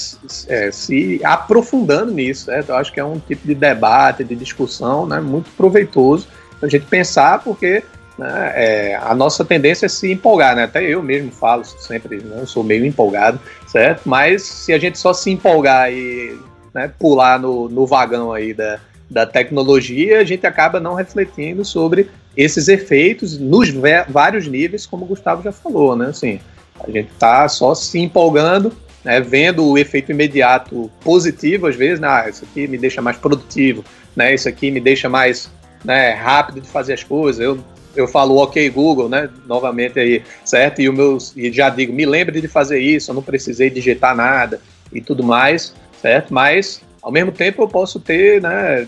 [0.48, 5.06] é se aprofundando nisso, né, eu acho que é um tipo de debate, de discussão,
[5.06, 6.28] né, muito proveitoso
[6.62, 7.84] a gente pensar, porque
[8.18, 10.64] né, é, a nossa tendência é se empolgar, né?
[10.64, 14.02] Até eu mesmo falo sempre, né, eu sou meio empolgado, certo?
[14.06, 16.36] Mas se a gente só se empolgar e
[16.74, 18.80] né, pular no, no vagão aí da,
[19.10, 23.70] da tecnologia, a gente acaba não refletindo sobre esses efeitos nos
[24.10, 26.08] vários níveis, como o Gustavo já falou, né?
[26.08, 26.40] Assim,
[26.80, 28.72] a gente está só se empolgando,
[29.04, 33.18] né, vendo o efeito imediato positivo, às vezes, né, ah, isso aqui me deixa mais
[33.18, 33.84] produtivo,
[34.16, 35.50] né, isso aqui me deixa mais
[35.84, 37.42] né, rápido de fazer as coisas.
[37.42, 37.58] Eu,
[37.96, 40.82] eu falo ok Google, né, novamente aí, certo?
[40.82, 44.16] E o meu, e já digo, me lembre de fazer isso, eu não precisei digitar
[44.16, 44.60] nada
[44.92, 46.34] e tudo mais, certo?
[46.34, 48.88] Mas ao mesmo tempo, eu posso ter né,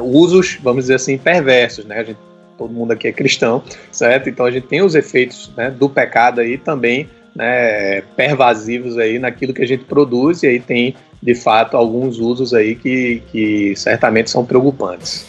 [0.00, 2.04] usos, vamos dizer assim, perversos, né?
[2.04, 2.18] Gente,
[2.56, 3.62] todo mundo aqui é cristão,
[3.92, 4.28] certo?
[4.28, 9.52] Então a gente tem os efeitos né, do pecado aí também né, pervasivos aí naquilo
[9.52, 14.30] que a gente produz e aí tem de fato alguns usos aí que, que certamente
[14.30, 15.26] são preocupantes.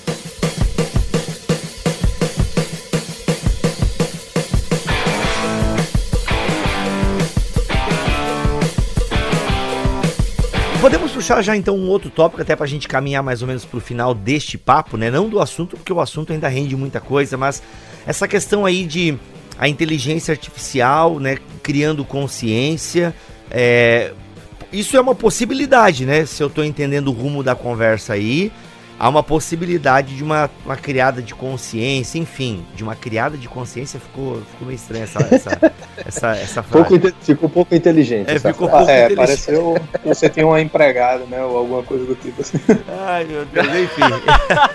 [11.27, 13.77] Puxar já então um outro tópico, até para a gente caminhar mais ou menos para
[13.77, 15.11] o final deste papo, né?
[15.11, 17.61] Não do assunto, porque o assunto ainda rende muita coisa, mas
[18.05, 19.17] essa questão aí de
[19.59, 21.37] a inteligência artificial, né?
[21.61, 23.13] Criando consciência.
[23.51, 24.13] É,
[24.71, 26.25] isso é uma possibilidade, né?
[26.25, 28.49] Se eu estou entendendo o rumo da conversa aí
[28.99, 33.99] há uma possibilidade de uma, uma criada de consciência, enfim, de uma criada de consciência
[33.99, 36.99] ficou, ficou meio estranha essa, essa, essa, essa frase.
[36.99, 38.29] Pouco, ficou pouco inteligente.
[38.29, 39.15] É, ficou pouco é, inteligente.
[39.15, 42.57] pareceu que você tinha uma empregada, né, ou alguma coisa do tipo assim.
[43.05, 44.01] Ai, meu Deus, enfim.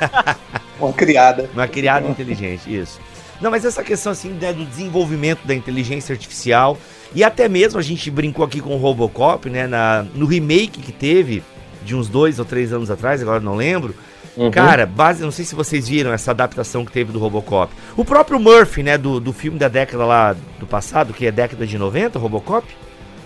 [0.79, 1.51] uma criada.
[1.53, 3.01] Uma criada inteligente, isso.
[3.41, 6.79] Não, mas essa questão assim né, do desenvolvimento da inteligência artificial
[7.13, 10.93] e até mesmo a gente brincou aqui com o Robocop, né, na, no remake que
[10.93, 11.43] teve
[11.85, 13.95] de uns dois ou três anos atrás, agora não lembro,
[14.37, 14.51] Uhum.
[14.51, 17.73] Cara, base, não sei se vocês viram essa adaptação que teve do Robocop.
[17.97, 21.67] O próprio Murphy, né, do, do filme da década lá do passado, que é década
[21.67, 22.67] de 90, Robocop.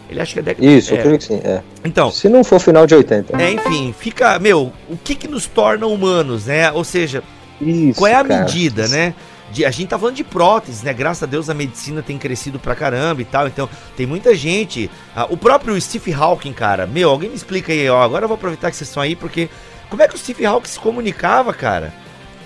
[0.08, 0.98] Ele acha que é década Isso, é.
[0.98, 1.62] eu creio que sim, é.
[1.84, 2.10] Então.
[2.10, 3.40] Se não for final de 80.
[3.40, 4.38] É, enfim, fica.
[4.38, 6.70] Meu, o que que nos torna humanos, né?
[6.70, 7.24] Ou seja,
[7.60, 8.42] Isso, qual é a cara.
[8.42, 9.14] medida, né?
[9.50, 10.92] De, a gente tá falando de próteses, né?
[10.92, 13.46] Graças a Deus a medicina tem crescido pra caramba e tal.
[13.46, 14.90] Então, tem muita gente.
[15.14, 16.86] Ah, o próprio Steve Hawking, cara.
[16.86, 18.02] Meu, alguém me explica aí, ó.
[18.02, 19.48] Agora eu vou aproveitar que vocês estão aí, porque
[19.88, 21.92] como é que o Steve Hawking se comunicava, cara?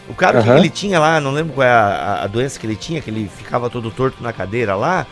[0.08, 2.74] O cara que ele tinha lá, não lembro qual é a, a, doença que ele
[2.74, 5.06] tinha, que ele ficava todo torto na cadeira lá.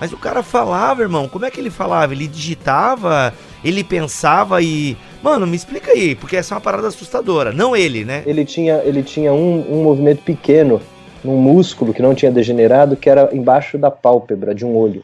[0.00, 1.28] Mas o cara falava, irmão.
[1.28, 2.12] Como é que ele falava?
[2.12, 3.34] Ele digitava,
[3.64, 4.96] ele pensava e.
[5.22, 7.52] Mano, me explica aí, porque essa é uma parada assustadora.
[7.52, 8.22] Não ele, né?
[8.26, 10.80] Ele tinha, ele tinha um, um movimento pequeno
[11.24, 15.02] num músculo que não tinha degenerado, que era embaixo da pálpebra de um olho.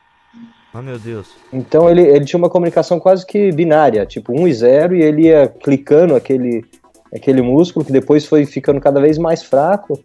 [0.73, 1.31] Ah, meu Deus.
[1.53, 5.23] Então ele, ele tinha uma comunicação quase que binária, tipo 1 e 0, e ele
[5.23, 6.65] ia clicando aquele,
[7.13, 9.99] aquele músculo que depois foi ficando cada vez mais fraco,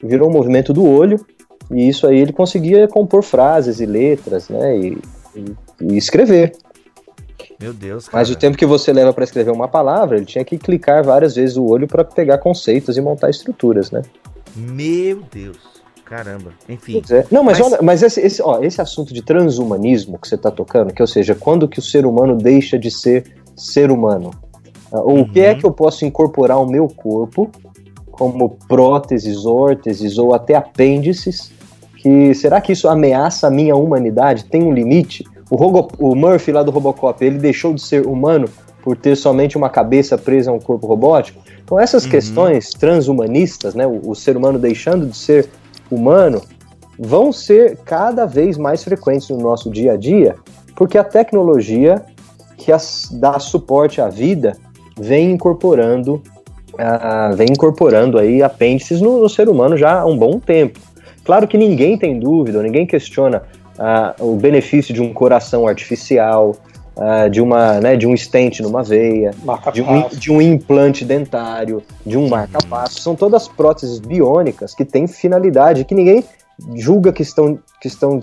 [0.00, 1.24] virou um movimento do olho,
[1.70, 4.98] e isso aí ele conseguia compor frases e letras, né, e,
[5.34, 5.44] e,
[5.80, 6.52] e escrever.
[7.58, 8.18] Meu Deus, cara.
[8.20, 11.34] Mas o tempo que você leva para escrever uma palavra, ele tinha que clicar várias
[11.34, 14.02] vezes o olho para pegar conceitos e montar estruturas, né?
[14.54, 15.58] Meu Deus.
[16.04, 16.52] caramba.
[16.68, 17.02] Enfim.
[17.10, 17.26] É.
[17.30, 17.72] Não, mas, mas...
[17.72, 21.06] olha, mas esse, esse, ó, esse assunto de transhumanismo que você está tocando, que ou
[21.06, 24.30] seja, quando que o ser humano deixa de ser ser humano?
[24.90, 25.20] Uh, ou uhum.
[25.22, 25.58] o que é uhum.
[25.58, 27.50] que eu posso incorporar ao meu corpo
[28.10, 31.50] como próteses, órteses ou até apêndices?
[31.96, 34.44] Que será que isso ameaça a minha humanidade?
[34.44, 35.24] Tem um limite?
[35.48, 38.48] O, Rogo, o Murphy lá do Robocop, ele deixou de ser humano
[38.82, 41.40] por ter somente uma cabeça presa a um corpo robótico?
[41.72, 42.10] Então essas uhum.
[42.10, 45.48] questões transhumanistas, né, o, o ser humano deixando de ser
[45.90, 46.42] humano,
[46.98, 50.36] vão ser cada vez mais frequentes no nosso dia a dia,
[50.76, 52.02] porque a tecnologia
[52.58, 54.54] que as, dá suporte à vida
[55.00, 56.22] vem incorporando
[56.74, 60.78] uh, vem incorporando aí apêndices no, no, ser humano já há um bom tempo.
[61.24, 63.44] Claro que ninguém tem dúvida, ninguém questiona
[63.78, 66.54] uh, o benefício de um coração artificial,
[66.96, 69.32] uh, de, uma, né, de um stent numa veia,
[69.72, 73.00] de um, de um, implante dentário, de um marca-passo.
[73.00, 76.24] São todas próteses biônicas que têm finalidade, que ninguém
[76.74, 78.20] julga que estão, que estão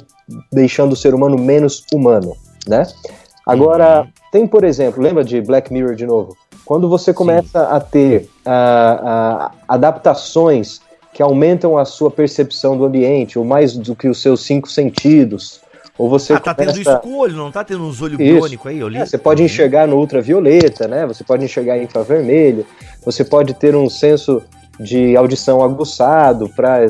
[0.52, 2.36] deixando o ser humano menos humano,
[2.68, 2.88] né?
[3.46, 4.08] Agora, uhum.
[4.32, 6.38] tem, por exemplo, lembra de Black Mirror de novo?
[6.66, 7.76] Quando você começa Sim.
[7.76, 13.96] a ter uh, uh, adaptações que aumentam a sua percepção do ambiente, ou mais do
[13.96, 15.60] que os seus cinco sentidos,
[16.00, 16.74] ou você ah, tá começa...
[16.74, 19.44] tendo isso com o olho, não tá tendo uns olhos biônicos aí, É, você pode
[19.44, 21.06] enxergar no ultravioleta, né?
[21.06, 22.66] Você pode enxergar em infravermelho,
[23.04, 24.42] você pode ter um senso
[24.80, 26.88] de audição aguçado para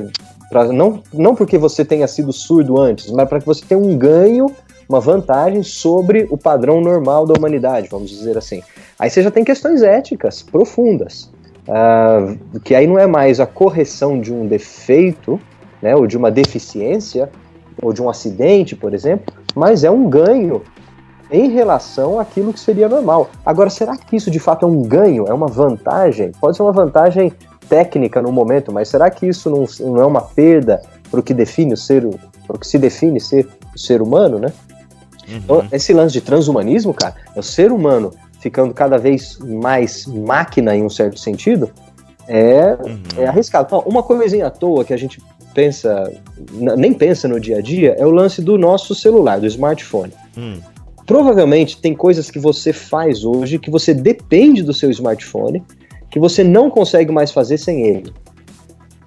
[0.71, 4.45] não, não porque você tenha sido surdo antes, mas para que você tenha um ganho,
[4.87, 8.61] uma vantagem sobre o padrão normal da humanidade, vamos dizer assim.
[8.99, 11.31] Aí você já tem questões éticas profundas,
[11.67, 15.41] uh, que aí não é mais a correção de um defeito,
[15.81, 17.31] né, ou de uma deficiência,
[17.81, 20.61] ou de um acidente, por exemplo, mas é um ganho
[21.31, 23.29] em relação àquilo que seria normal.
[23.45, 25.25] Agora, será que isso de fato é um ganho?
[25.27, 26.31] É uma vantagem?
[26.39, 27.31] Pode ser uma vantagem
[27.67, 31.33] técnica no momento, mas será que isso não, não é uma perda para o que
[31.33, 32.07] define o ser,
[32.47, 34.51] para o que se define ser o ser humano, né?
[35.27, 35.37] Uhum.
[35.37, 40.75] Então, esse lance de transhumanismo, cara, é o ser humano ficando cada vez mais máquina
[40.75, 41.69] em um certo sentido,
[42.27, 43.01] é, uhum.
[43.17, 43.67] é arriscado.
[43.67, 45.21] Então, uma coisinha à toa que a gente
[45.59, 46.13] pensa,
[46.77, 50.13] nem pensa no dia a dia, é o lance do nosso celular, do smartphone.
[50.37, 50.59] Hum.
[51.05, 55.61] Provavelmente tem coisas que você faz hoje que você depende do seu smartphone,
[56.09, 58.13] que você não consegue mais fazer sem ele.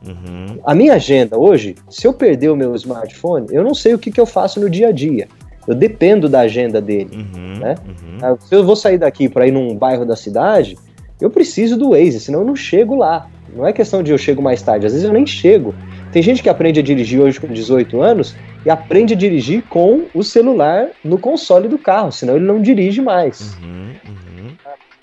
[0.07, 0.59] Uhum.
[0.65, 4.11] A minha agenda hoje, se eu perder o meu smartphone, eu não sei o que,
[4.11, 5.29] que eu faço no dia a dia.
[5.67, 7.11] Eu dependo da agenda dele.
[7.15, 7.77] Uhum, né?
[7.87, 8.19] Uhum.
[8.21, 10.77] Ah, se eu vou sair daqui para ir num bairro da cidade,
[11.21, 13.31] eu preciso do Waze, senão eu não chego lá.
[13.55, 15.75] Não é questão de eu chego mais tarde, às vezes eu nem chego.
[16.13, 18.37] Tem gente que aprende a dirigir hoje com 18 anos
[18.67, 23.01] e aprende a dirigir com o celular no console do carro, senão ele não dirige
[23.01, 23.57] mais.
[23.63, 24.57] Uhum, uhum.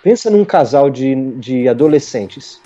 [0.04, 2.62] Pensa num casal de, de adolescentes.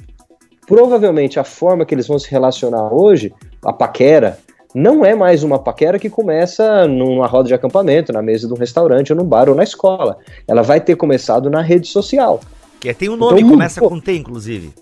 [0.68, 3.34] Provavelmente a forma que eles vão se relacionar hoje,
[3.64, 4.38] a paquera,
[4.76, 8.58] não é mais uma paquera que começa numa roda de acampamento, na mesa de um
[8.58, 10.18] restaurante, ou num bar, ou na escola.
[10.48, 12.41] Ela vai ter começado na rede social.
[12.82, 14.74] Que tem um nome, então, começa pô, com T, inclusive.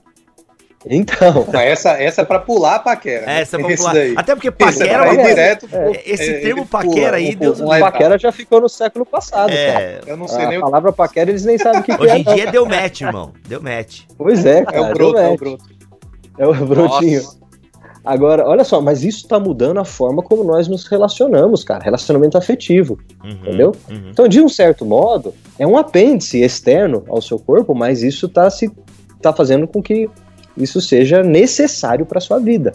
[0.86, 1.46] Então.
[1.54, 3.26] essa, essa é pra pular a paquera.
[3.26, 3.42] Né?
[3.42, 3.94] Essa é pra pular.
[3.94, 4.14] Daí.
[4.18, 5.14] Até porque é paquera.
[5.14, 9.52] É, direto, é, esse termo paquera aí, Deus Paquera já ficou no século passado.
[9.52, 10.02] É, cara.
[10.08, 12.14] Eu não sei a nem A palavra paquera eles nem sabem o que, Hoje é.
[12.14, 13.32] Hoje em dia deu match, irmão.
[13.48, 14.02] Deu match.
[14.18, 14.78] Pois é, cara.
[14.78, 15.66] É o broto, é o broto.
[16.38, 17.22] É o brotinho.
[17.22, 17.42] Nossa.
[18.04, 21.84] Agora, olha só, mas isso tá mudando a forma como nós nos relacionamos, cara.
[21.84, 22.98] Relacionamento afetivo.
[23.24, 23.76] Uhum, entendeu?
[23.88, 24.10] Uhum.
[24.10, 28.50] Então, de um certo modo, é um apêndice externo ao seu corpo, mas isso tá
[28.50, 28.72] se
[29.22, 30.10] tá fazendo com que
[30.58, 32.74] isso seja necessário para sua vida.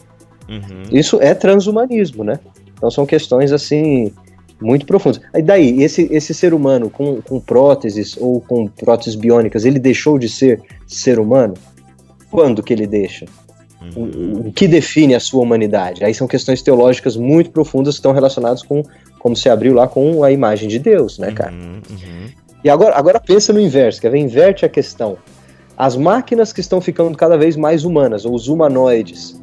[0.49, 0.83] Uhum.
[0.93, 2.39] Isso é transhumanismo, né?
[2.75, 4.13] Então são questões assim
[4.61, 5.21] muito profundas.
[5.35, 10.19] E daí, esse, esse ser humano com, com próteses ou com próteses biônicas, ele deixou
[10.19, 11.55] de ser ser humano?
[12.31, 13.27] Quando que ele deixa?
[13.81, 14.41] Uhum.
[14.45, 16.05] O, o, que define a sua humanidade?
[16.05, 18.83] Aí são questões teológicas muito profundas que estão relacionadas com
[19.19, 21.53] como se abriu lá com a imagem de Deus, né, cara?
[21.53, 22.29] Uhum, uhum.
[22.65, 24.19] E agora, agora pensa no inverso, quer ver?
[24.19, 25.19] Inverte a questão.
[25.77, 29.39] As máquinas que estão ficando cada vez mais humanas, ou os humanoides,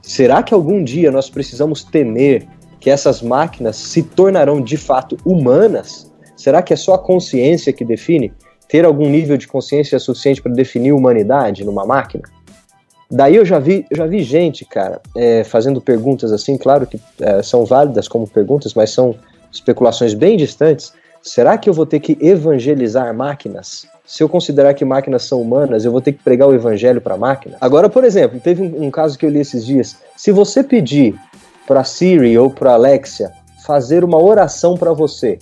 [0.00, 2.46] será que algum dia nós precisamos temer
[2.78, 6.12] que essas máquinas se tornarão de fato humanas?
[6.36, 8.32] Será que é só a consciência que define?
[8.68, 12.24] Ter algum nível de consciência suficiente para definir humanidade numa máquina?
[13.10, 16.98] Daí eu já vi, eu já vi gente, cara, é, fazendo perguntas assim, claro que
[17.20, 19.14] é, são válidas como perguntas, mas são
[19.52, 20.92] especulações bem distantes.
[21.22, 23.86] Será que eu vou ter que evangelizar máquinas?
[24.04, 27.16] Se eu considerar que máquinas são humanas, eu vou ter que pregar o evangelho para
[27.16, 27.56] máquina?
[27.60, 29.96] Agora, por exemplo, teve um, um, caso que eu li esses dias.
[30.16, 31.14] Se você pedir
[31.66, 33.30] para Siri ou para Alexia
[33.64, 35.38] fazer uma oração para você,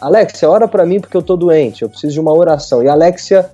[0.00, 2.82] Alexia, ora para mim porque eu tô doente, eu preciso de uma oração.
[2.82, 3.48] E a Alexia,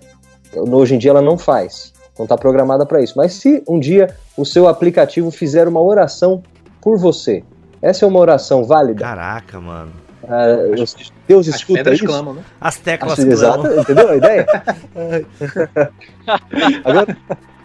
[0.55, 3.15] hoje em dia ela não faz, não está programada para isso.
[3.17, 6.43] Mas se um dia o seu aplicativo fizer uma oração
[6.81, 7.45] por você.
[7.81, 9.01] Essa é uma oração válida.
[9.01, 9.93] Caraca, mano.
[10.29, 10.47] Ah,
[11.27, 12.07] Deus escuta As isso?
[12.07, 12.43] clamam, né?
[12.61, 13.81] As teclas Acho exato, clamam.
[13.81, 14.47] entendeu a ideia?
[16.85, 17.17] Agora,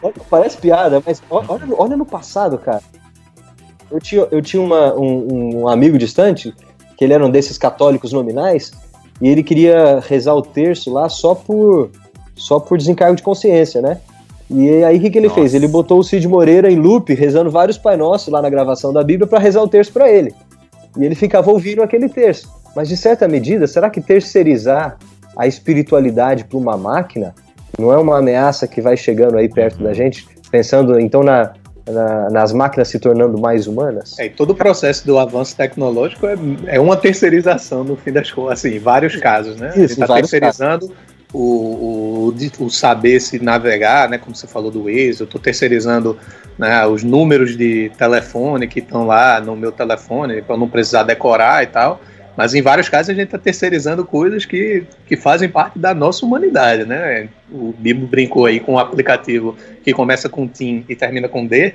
[0.01, 2.81] olha, parece piada, mas olha, olha no passado, cara.
[3.91, 6.53] Eu tinha, eu tinha uma- um, um amigo distante,
[6.97, 8.71] que ele era um desses católicos nominais,
[9.21, 11.89] e ele queria rezar o terço lá só por,
[12.35, 13.99] só por desencargo de consciência, né?
[14.49, 15.41] E aí o que, que ele Nossa.
[15.41, 15.53] fez?
[15.53, 19.03] Ele botou o Cid Moreira em loop, rezando vários Pai Nossos lá na gravação da
[19.03, 20.33] Bíblia para rezar o terço para ele.
[20.97, 22.51] E ele ficava ouvindo aquele terço.
[22.75, 24.97] Mas de certa medida, será que terceirizar
[25.35, 27.33] a espiritualidade para uma máquina
[27.77, 30.27] não é uma ameaça que vai chegando aí perto da gente?
[30.51, 31.53] Pensando então na,
[31.89, 34.17] na- nas máquinas se tornando mais humanas?
[34.19, 36.35] É, e todo o processo do avanço tecnológico é,
[36.67, 39.69] é uma terceirização, no fim das contas, assim, em vários casos, né?
[39.69, 40.91] Isso, a gente está terceirizando
[41.33, 44.17] o, o, o saber se navegar, né?
[44.17, 46.17] Como você falou do Waze, eu estou terceirizando
[46.57, 51.63] né, os números de telefone que estão lá no meu telefone, para não precisar decorar
[51.63, 52.01] e tal.
[52.35, 56.23] Mas em vários casos a gente está terceirizando coisas que, que fazem parte da nossa
[56.23, 57.29] humanidade, né?
[57.51, 61.73] O Bibo brincou aí com um aplicativo que começa com TIM e termina com D,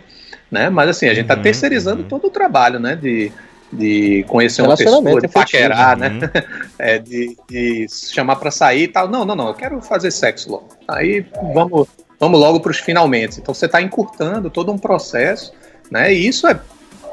[0.48, 0.70] né?
[0.70, 2.08] Mas assim, a gente está Uhum, terceirizando uhum.
[2.08, 2.94] todo o trabalho, né?
[2.94, 3.32] De,
[3.72, 6.10] de conhecer uma pessoa, de paquerar, né?
[6.78, 9.08] É, de, de chamar para sair e tal.
[9.08, 10.68] Não, não, não, eu quero fazer sexo logo.
[10.88, 11.86] Aí vamos,
[12.18, 13.38] vamos logo para os finalmente.
[13.38, 15.52] Então você está encurtando todo um processo,
[15.90, 16.12] né?
[16.12, 16.58] E isso é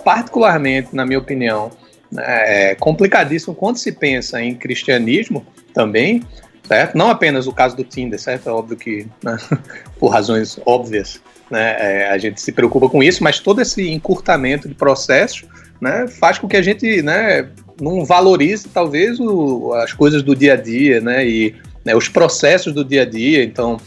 [0.03, 1.69] particularmente, na minha opinião,
[2.11, 6.23] né, é complicadíssimo quando se pensa em cristianismo também,
[6.67, 6.97] certo?
[6.97, 8.49] Não apenas o caso do Tinder, certo?
[8.49, 9.37] É óbvio que, né,
[9.99, 14.67] por razões óbvias, né, é, a gente se preocupa com isso, mas todo esse encurtamento
[14.67, 15.45] de processos
[15.81, 17.47] né, faz com que a gente né,
[17.81, 21.55] não valorize, talvez, o- as coisas do dia a dia, né, e
[21.85, 23.43] né, os processos do dia a dia.
[23.43, 23.79] Então,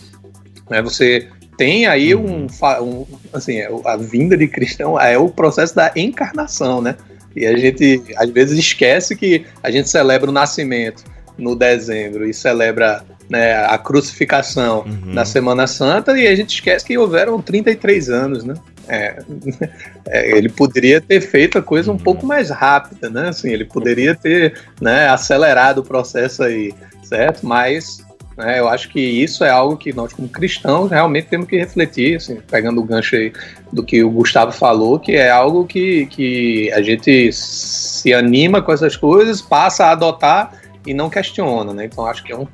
[0.70, 1.28] né, você
[1.58, 5.92] tem aí um, fa- um- assim, é, a vinda de cristão é o processo da
[5.94, 6.96] encarnação, né?
[7.36, 11.04] E a gente às vezes esquece que a gente celebra o nascimento
[11.38, 15.12] no dezembro e celebra né, a crucificação Uhum.
[15.14, 18.54] na Semana Santa e a gente esquece que houveram 33 anos, né?
[18.88, 19.16] É,
[20.06, 22.00] é, ele poderia ter feito a coisa um Uhum.
[22.00, 23.28] pouco mais rápida, né?
[23.28, 27.46] Assim, ele poderia ter né, acelerado o processo aí, certo?
[27.46, 28.04] Mas
[28.36, 32.16] né, eu acho que isso é algo que nós, como cristãos, realmente temos que refletir,
[32.16, 33.32] assim, pegando o gancho aí
[33.72, 38.72] do que o Gustavo falou, que é algo que, que a gente se anima com
[38.72, 41.84] essas coisas, passa a adotar e não questiona, né?
[41.84, 42.46] Então acho que é um,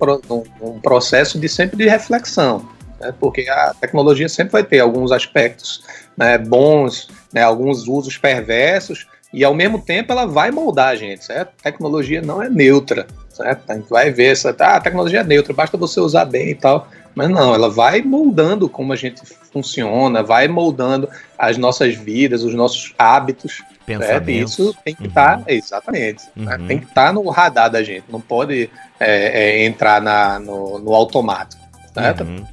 [0.61, 2.69] um processo de sempre de reflexão,
[3.01, 3.13] né?
[3.19, 5.83] porque a tecnologia sempre vai ter alguns aspectos
[6.17, 11.25] né, bons, né, alguns usos perversos, e ao mesmo tempo ela vai moldar a gente,
[11.25, 11.53] certo?
[11.61, 13.71] A tecnologia não é neutra, certo?
[13.71, 16.55] A gente vai ver essa, ah, a tecnologia é neutra, basta você usar bem e
[16.55, 19.23] tal, mas não, ela vai moldando como a gente
[19.53, 24.53] funciona, vai moldando as nossas vidas, os nossos hábitos, Pensamentos.
[24.53, 25.09] isso tem que Uhum.
[25.09, 26.57] estar, exatamente, né?
[26.57, 26.67] Uhum.
[26.67, 28.69] tem que estar no radar da gente, não pode
[29.01, 31.63] é, é, entrar na, no, no automático,
[31.95, 32.25] certo?
[32.25, 32.45] Uhum.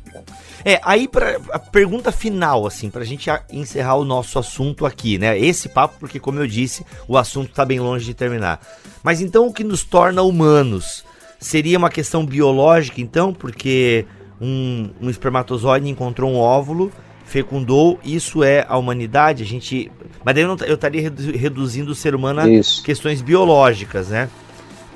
[0.67, 5.37] É, aí pra, a pergunta final, assim, gente a- encerrar o nosso assunto aqui, né?
[5.37, 8.59] Esse papo, porque como eu disse, o assunto tá bem longe de terminar.
[9.03, 11.05] Mas então o que nos torna humanos?
[11.39, 13.31] Seria uma questão biológica, então?
[13.31, 14.07] Porque
[14.41, 16.91] um, um espermatozoide encontrou um óvulo,
[17.25, 19.43] fecundou, isso é a humanidade?
[19.43, 19.91] A gente.
[20.23, 22.83] Mas daí eu, não- eu estaria redu- reduzindo o ser humano a Isso.
[22.83, 24.29] questões biológicas, né?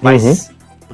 [0.01, 0.49] Mas,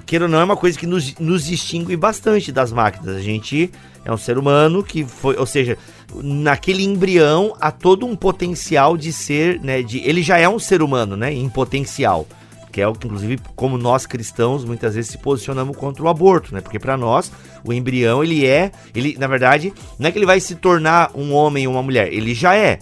[0.06, 3.16] queira ou não, é uma coisa que nos, nos distingue bastante das máquinas.
[3.16, 3.70] A gente
[4.04, 5.78] é um ser humano que foi, ou seja,
[6.14, 9.82] naquele embrião há todo um potencial de ser, né?
[9.84, 11.34] De, ele já é um ser humano, né?
[11.34, 12.28] Em potencial.
[12.76, 16.54] Que é o que, inclusive, como nós cristãos, muitas vezes se posicionamos contra o aborto,
[16.54, 16.60] né?
[16.60, 17.32] Porque para nós,
[17.64, 18.70] o embrião, ele é.
[18.94, 22.12] ele Na verdade, não é que ele vai se tornar um homem ou uma mulher,
[22.12, 22.80] ele já é.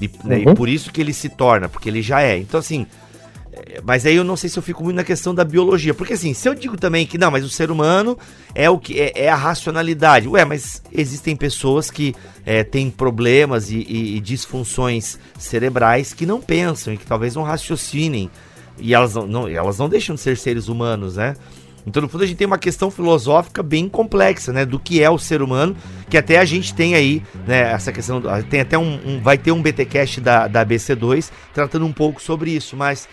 [0.00, 0.54] E, né, e Uhum.
[0.54, 2.38] por isso que ele se torna, porque ele já é.
[2.38, 2.86] Então, assim,
[3.84, 5.92] mas aí eu não sei se eu fico muito na questão da biologia.
[5.92, 8.18] Porque assim, se eu digo também que não, mas o ser humano
[8.54, 10.26] é o que é, é a racionalidade.
[10.26, 12.14] Ué, mas existem pessoas que
[12.46, 17.42] é, têm problemas e, e- e disfunções cerebrais que não pensam e que talvez não
[17.42, 18.30] raciocinem.
[18.78, 21.34] E elas não, não- elas não deixam de ser seres humanos, né?
[21.86, 24.64] Então, no fundo, a gente tem uma questão filosófica bem complexa, né?
[24.64, 25.76] Do que é o ser humano,
[26.08, 27.72] que até a gente tem aí, né?
[27.72, 28.22] Essa questão.
[28.48, 28.98] Tem até um.
[29.06, 33.06] um- vai ter um BTcast da, da BC2 tratando um pouco sobre isso, mas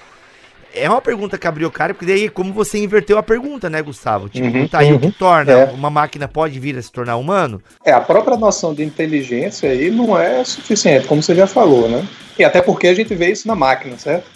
[0.73, 4.29] é uma pergunta que abriu cara, porque daí como você inverteu a pergunta, né, Gustavo?
[4.29, 5.51] Tipo, Uhum, tá aí o que uhum, torna?
[5.51, 5.65] é.
[5.65, 7.61] Uma máquina pode vir a se tornar humano?
[7.83, 12.07] É, a própria noção de inteligência aí não é suficiente, como você já falou, né?
[12.39, 14.31] E até porque a gente vê isso na máquina, certo?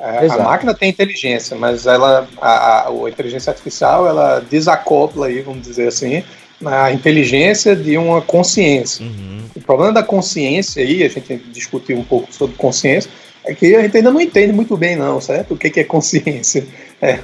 [0.00, 0.42] É, A, Exato.
[0.42, 5.88] máquina tem inteligência, mas ela, a, a, a inteligência artificial, ela desacopla aí, vamos dizer
[5.88, 6.24] assim,
[6.64, 9.04] a inteligência de uma consciência.
[9.04, 9.42] Uhum.
[9.54, 13.10] O problema da consciência aí, a gente discutiu um pouco sobre consciência,
[13.44, 15.54] é que a gente ainda não entende muito bem, não, certo?
[15.54, 16.66] O que, que é consciência?
[17.02, 17.18] É,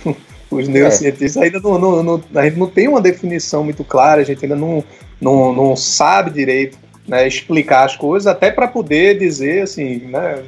[0.51, 1.45] os neurocientistas é.
[1.45, 4.57] ainda não, não, não, a gente não tem uma definição muito clara, a gente ainda
[4.57, 4.83] não,
[5.21, 10.43] não, não sabe direito né, explicar as coisas, até para poder dizer assim, né,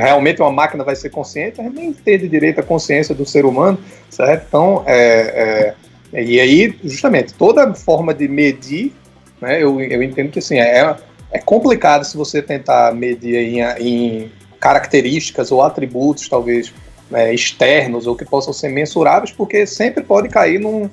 [0.00, 3.44] realmente uma máquina vai ser consciente, a gente nem entende direito a consciência do ser
[3.44, 4.44] humano, certo?
[4.48, 5.74] Então, é,
[6.12, 8.92] é, e aí, justamente, toda forma de medir,
[9.40, 10.96] né, eu, eu entendo que assim, é,
[11.30, 16.72] é complicado se você tentar medir em, em características ou atributos, talvez,
[17.08, 20.90] né, externos ou que possam ser mensuráveis, porque sempre pode cair num,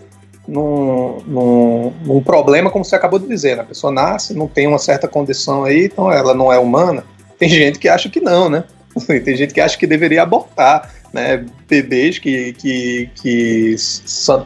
[0.48, 3.56] num, num, num, problema, como você acabou de dizer.
[3.58, 3.64] Né?
[3.64, 7.04] A pessoa nasce, não tem uma certa condição aí, então ela não é humana.
[7.38, 8.64] Tem gente que acha que não, né?
[9.24, 11.46] Tem gente que acha que deveria abortar, né?
[11.70, 13.76] Bebês que, que, que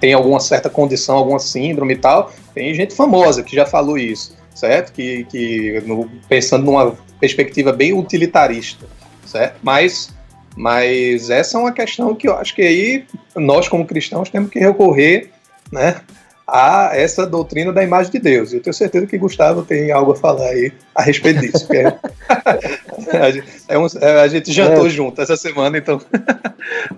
[0.01, 2.33] tem alguma certa condição, alguma síndrome e tal.
[2.53, 4.91] Tem gente famosa que já falou isso, certo?
[4.91, 8.85] Que, que no, pensando numa perspectiva bem utilitarista,
[9.25, 9.57] certo?
[9.63, 10.13] Mas
[10.55, 14.59] mas essa é uma questão que eu acho que aí nós, como cristãos, temos que
[14.59, 15.31] recorrer
[15.71, 16.01] né,
[16.47, 18.53] a essa doutrina da imagem de Deus.
[18.53, 21.67] Eu tenho certeza que Gustavo tem algo a falar aí a respeito disso.
[21.73, 24.89] É, a, gente, é um, é, a gente jantou é.
[24.89, 26.01] junto essa semana, então.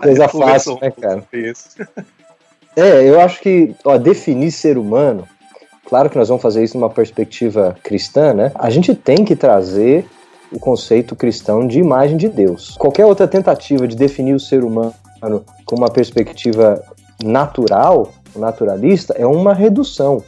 [0.02, 1.22] Coisa fácil, né, cara?
[1.32, 1.68] Isso.
[2.76, 5.28] É, eu acho que ó, definir ser humano,
[5.86, 8.50] claro que nós vamos fazer isso numa perspectiva cristã, né?
[8.56, 10.04] A gente tem que trazer
[10.50, 12.76] o conceito cristão de imagem de Deus.
[12.76, 14.94] Qualquer outra tentativa de definir o ser humano
[15.64, 16.82] com uma perspectiva
[17.22, 20.22] natural, naturalista, é uma redução.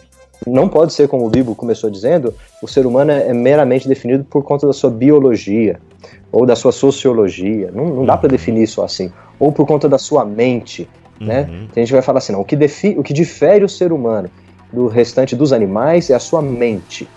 [0.46, 4.42] Não pode ser, como o Bibo começou dizendo, o ser humano é meramente definido por
[4.42, 5.78] conta da sua biologia
[6.30, 7.70] ou da sua sociologia.
[7.72, 9.10] Não, não dá para definir isso assim.
[9.38, 10.88] Ou por conta da sua mente.
[11.18, 11.48] Né?
[11.48, 11.68] Uhum.
[11.74, 12.56] A gente vai falar assim, não, o que,
[12.96, 14.28] o que difere o ser humano
[14.72, 17.08] do restante dos animais é a sua mente.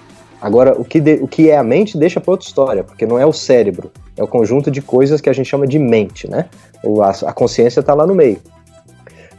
[0.41, 3.19] Agora, o que, de, o que é a mente deixa para outra história, porque não
[3.19, 6.45] é o cérebro, é o conjunto de coisas que a gente chama de mente, né?
[6.81, 8.39] O, a, a consciência está lá no meio.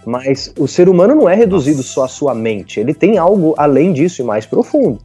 [0.07, 3.93] Mas o ser humano não é reduzido só à sua mente, ele tem algo além
[3.93, 4.99] disso e mais profundo.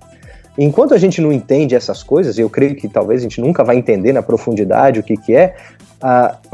[0.58, 3.64] Enquanto a gente não entende essas coisas, e eu creio que talvez a gente nunca
[3.64, 5.56] vai entender na profundidade o que, que é,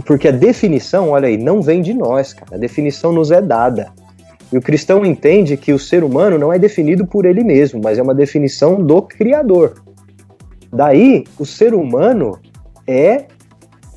[0.06, 2.56] porque a definição, olha aí, não vem de nós, cara.
[2.56, 3.92] A definição nos é dada.
[4.52, 7.98] E o cristão entende que o ser humano não é definido por ele mesmo, mas
[7.98, 9.82] é uma definição do Criador.
[10.72, 12.40] Daí, o ser humano
[12.88, 13.26] é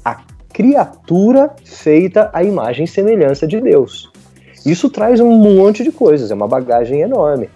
[0.04, 0.20] a
[0.52, 4.12] criatura feita à imagem e semelhança de Deus.
[4.64, 7.48] Isso traz um monte de coisas, é uma bagagem enorme.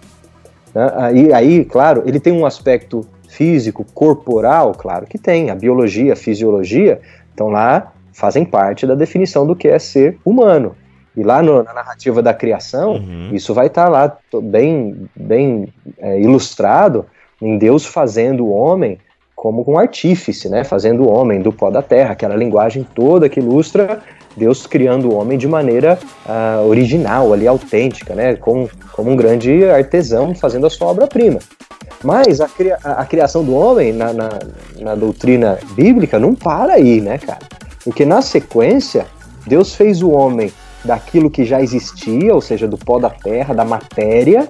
[0.73, 0.91] Né?
[0.95, 5.49] Aí, aí, claro, ele tem um aspecto físico, corporal, claro que tem.
[5.49, 6.99] A biologia, a fisiologia
[7.29, 10.75] estão lá, fazem parte da definição do que é ser humano.
[11.15, 13.29] E lá no, na narrativa da criação, uhum.
[13.33, 17.05] isso vai estar tá lá bem, bem é, ilustrado
[17.41, 18.97] em Deus fazendo o homem
[19.35, 20.63] como um artífice, né?
[20.65, 24.01] Fazendo o homem do pó da terra, aquela linguagem toda que ilustra
[24.39, 28.35] Deus criando o homem de maneira uh, original, ali, autêntica, né?
[28.37, 31.39] Como, como um grande artesão fazendo a sua obra-prima.
[32.01, 34.29] Mas a, cria, a, criação do homem na, na,
[34.79, 37.41] na doutrina bíblica não para aí, né, cara?
[37.83, 39.05] Porque na sequência,
[39.45, 40.51] Deus fez o homem
[40.85, 44.47] daquilo que já existia, ou seja, do pó da terra, da matéria,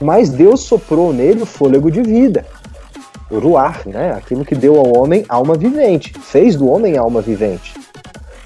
[0.00, 2.44] mas Deus soprou nele o fôlego de vida,
[3.30, 4.12] o ruar, né?
[4.12, 7.74] Aquilo que deu ao homem alma vivente, fez do homem alma vivente.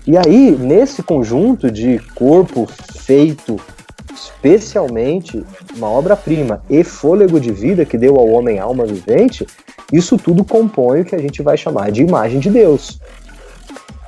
[0.07, 2.69] E aí, nesse conjunto de corpo
[3.03, 3.59] feito
[4.15, 5.45] especialmente
[5.75, 9.47] uma obra-prima e fôlego de vida que deu ao homem alma vivente,
[9.93, 13.01] isso tudo compõe o que a gente vai chamar de imagem de Deus.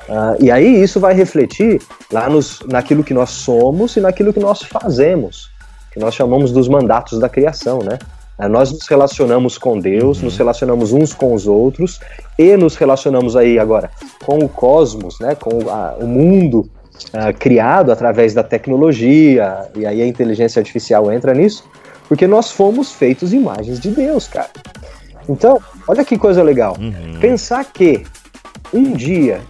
[0.09, 1.81] Uh, e aí isso vai refletir
[2.13, 5.51] lá nos, naquilo que nós somos e naquilo que nós fazemos,
[5.93, 7.99] que nós chamamos dos mandatos da criação, né?
[8.39, 12.01] Uh, nós nos relacionamos com Deus, nos relacionamos uns com os outros
[12.39, 13.91] e nos relacionamos aí agora
[14.24, 15.34] com o cosmos, né?
[15.34, 16.68] Com a, o mundo
[17.14, 21.64] uh, criado através da tecnologia e aí a inteligência artificial entra nisso,
[22.09, 24.51] porque nós fomos feitos imagens de Deus, cara.
[25.28, 26.76] Então, olha que coisa legal.
[26.78, 27.18] Uhum.
[27.20, 28.05] Pensar que
[28.72, 29.41] um dia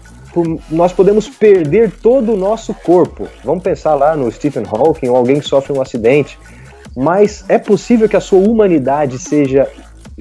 [0.70, 3.28] nós podemos perder todo o nosso corpo.
[3.42, 6.38] Vamos pensar lá no Stephen Hawking ou alguém que sofre um acidente.
[6.96, 9.68] Mas é possível que a sua humanidade seja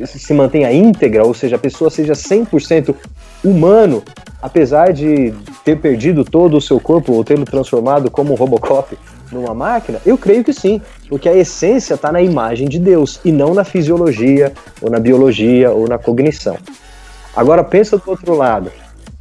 [0.06, 2.94] se mantenha íntegra, ou seja, a pessoa seja 100%
[3.42, 4.04] humano,
[4.42, 8.98] apesar de ter perdido todo o seu corpo ou tê-lo transformado como um Robocop
[9.32, 10.02] numa máquina?
[10.06, 13.64] Eu creio que sim, porque a essência está na imagem de Deus e não na
[13.64, 14.52] fisiologia,
[14.82, 16.58] ou na biologia, ou na cognição.
[17.34, 18.72] Agora pensa do outro lado.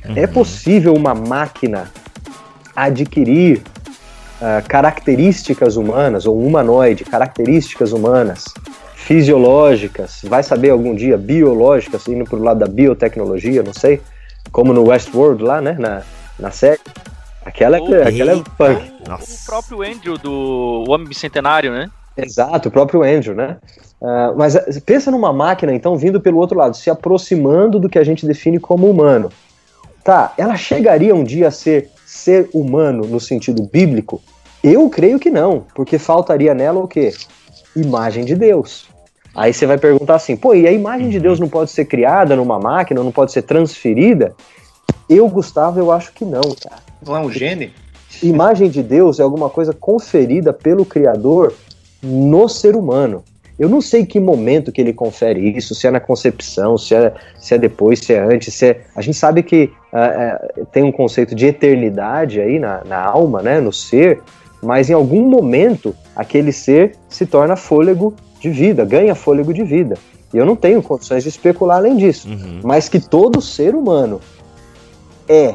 [0.03, 0.15] É uhum.
[0.17, 1.91] É possível uma máquina
[2.75, 3.63] adquirir
[4.45, 8.45] uh, características humanas, ou um humanoide, características humanas,
[8.95, 14.01] fisiológicas, vai saber algum dia, biológicas, indo para o lado da biotecnologia, não sei,
[14.53, 15.76] como no Westworld lá, né?
[15.78, 16.03] Na,
[16.38, 16.80] na série.
[17.45, 18.92] Aquela, oh, aquela é punk.
[19.07, 19.42] Nossa.
[19.42, 21.90] O próprio Andrew do Homem Bicentenário, né?
[22.16, 23.59] Exato, o próprio Andrew, né?
[24.01, 27.99] Uh, mas eh, pensa numa máquina, então, vindo pelo outro lado, se aproximando do que
[27.99, 29.30] a gente define como humano.
[30.03, 34.22] Tá, ela chegaria um dia a ser ser humano no sentido bíblico?
[34.65, 37.12] Eu creio que não, porque faltaria nela o quê?
[37.77, 38.89] Imagem de Deus.
[39.35, 42.35] Aí você vai perguntar assim, pô, e a imagem de Deus não pode ser criada
[42.35, 44.35] numa máquina, não pode ser transferida?
[45.07, 46.83] Eu, Gustavo, eu acho que não, cara.
[47.05, 47.75] Não é um gene?
[48.23, 51.53] Imagem de Deus é alguma coisa conferida pelo Criador
[52.03, 53.23] no ser humano.
[53.59, 57.12] Eu não sei que momento que ele confere isso, se é na concepção, se é,
[57.39, 58.81] se é depois, se é antes, se é...
[58.97, 63.43] A gente sabe que uh, uh, tem um conceito de eternidade aí na, na alma,
[63.43, 64.23] né, no ser,
[64.65, 69.97] mas em algum momento aquele ser se torna fôlego de vida, ganha fôlego de vida.
[70.33, 72.29] E eu não tenho condições de especular além disso.
[72.29, 72.61] Uhum.
[72.65, 74.21] Mas que todo ser humano
[75.29, 75.55] é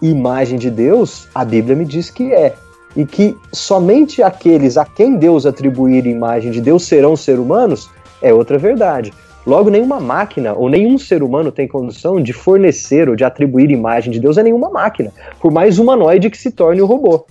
[0.00, 2.54] imagem de Deus, a Bíblia me diz que é
[2.96, 7.90] e que somente aqueles a quem Deus atribuir imagem de Deus serão ser humanos,
[8.22, 9.12] é outra verdade.
[9.46, 14.10] Logo, nenhuma máquina ou nenhum ser humano tem condição de fornecer ou de atribuir imagem
[14.10, 17.26] de Deus a nenhuma máquina, por mais humanoide que se torne o robô.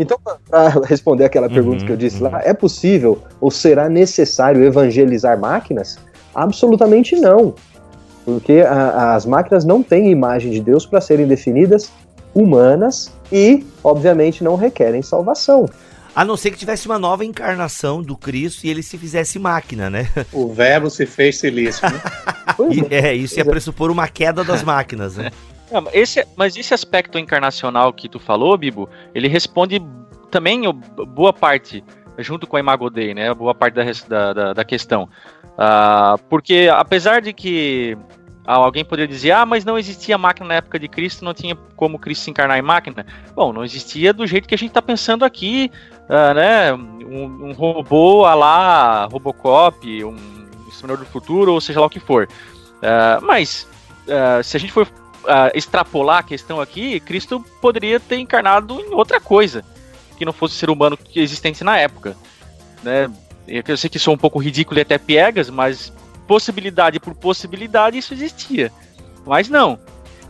[0.00, 2.30] Então, para responder aquela uhum, pergunta que eu disse uhum.
[2.30, 5.98] lá, é possível ou será necessário evangelizar máquinas?
[6.34, 7.54] Absolutamente não.
[8.24, 11.92] Porque a, as máquinas não têm imagem de Deus para serem definidas
[12.34, 15.68] humanas e, obviamente, não requerem salvação.
[16.14, 19.88] A não ser que tivesse uma nova encarnação do Cristo e ele se fizesse máquina,
[19.90, 20.08] né?
[20.32, 22.00] O verbo se fez silício, né?
[22.90, 25.30] é, é, isso ia pressupor uma queda das máquinas, né?
[25.92, 29.80] Esse, mas esse aspecto encarnacional que tu falou, Bibo, ele responde
[30.30, 31.84] também boa parte,
[32.18, 33.32] junto com a Imago Dei, né?
[33.34, 35.08] Boa parte da, da, da questão.
[35.60, 37.96] Uh, porque apesar de que
[38.44, 41.98] alguém poderia dizer, ah, mas não existia máquina na época de Cristo, não tinha como
[41.98, 43.04] Cristo se encarnar em máquina.
[43.34, 45.70] Bom, não existia do jeito que a gente está pensando aqui,
[46.08, 46.72] uh, né?
[46.72, 50.16] Um, um, robô a lá Robocop, um
[50.68, 52.28] Exterminador do Futuro, ou seja lá o que for.
[52.76, 53.68] Uh, mas,
[54.42, 54.88] se a gente for
[55.54, 59.64] extrapolar a questão aqui, Cristo poderia ter encarnado em outra coisa,
[60.16, 62.16] que não fosse ser humano existente na época.
[62.82, 63.10] Né?
[63.46, 65.92] Eu sei que sou um pouco ridículo e até piegas, mas
[66.26, 68.72] possibilidade por possibilidade, isso existia.
[69.26, 69.78] Mas não.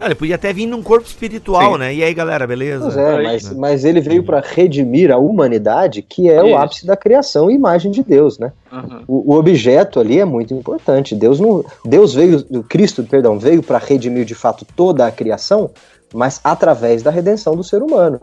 [0.01, 1.79] Ah, ele podia até vir num corpo espiritual, Sim.
[1.79, 1.95] né?
[1.95, 2.85] E aí, galera, beleza?
[2.85, 6.47] Pois é, mas, mas ele veio para redimir a humanidade, que é isso.
[6.47, 8.51] o ápice da criação e imagem de Deus, né?
[8.73, 9.05] Uhum.
[9.07, 11.15] O, o, objeto ali é muito importante.
[11.15, 15.71] Deus não, Deus veio, Cristo, perdão, veio para redimir de fato toda a criação,
[16.15, 18.19] mas através da redenção do ser humano.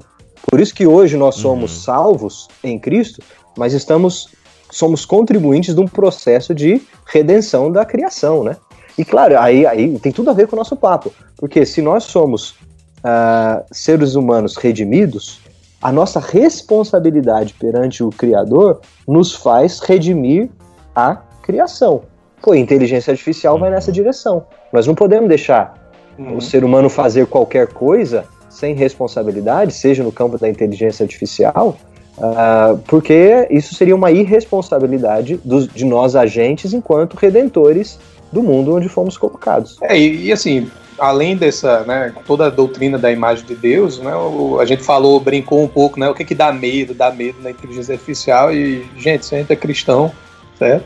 [0.49, 1.83] Por isso que hoje nós somos uhum.
[1.83, 3.21] salvos em Cristo,
[3.55, 4.29] mas estamos
[4.71, 8.57] somos contribuintes de um processo de redenção da criação, né?
[8.97, 12.05] E claro, aí, aí tem tudo a ver com o nosso papo, porque se nós
[12.05, 15.39] somos uh, seres humanos redimidos,
[15.81, 20.49] a nossa responsabilidade perante o Criador nos faz redimir
[20.95, 22.01] a criação.
[22.41, 24.45] Pô, a inteligência artificial vai nessa direção.
[24.73, 26.37] Nós não podemos deixar uhum.
[26.37, 31.77] o ser humano fazer qualquer coisa sem responsabilidade, seja no campo da inteligência artificial,
[32.17, 37.99] Uh, porque isso seria uma irresponsabilidade dos, de nós agentes enquanto redentores
[38.31, 39.77] do mundo onde fomos colocados.
[39.81, 44.13] É, e, e assim, além dessa, né, toda a doutrina da imagem de Deus, né,
[44.15, 47.41] o, a gente falou, brincou um pouco, né, o que que dá medo, dá medo
[47.41, 50.11] na inteligência artificial e, gente, se a gente é cristão,
[50.57, 50.85] certo?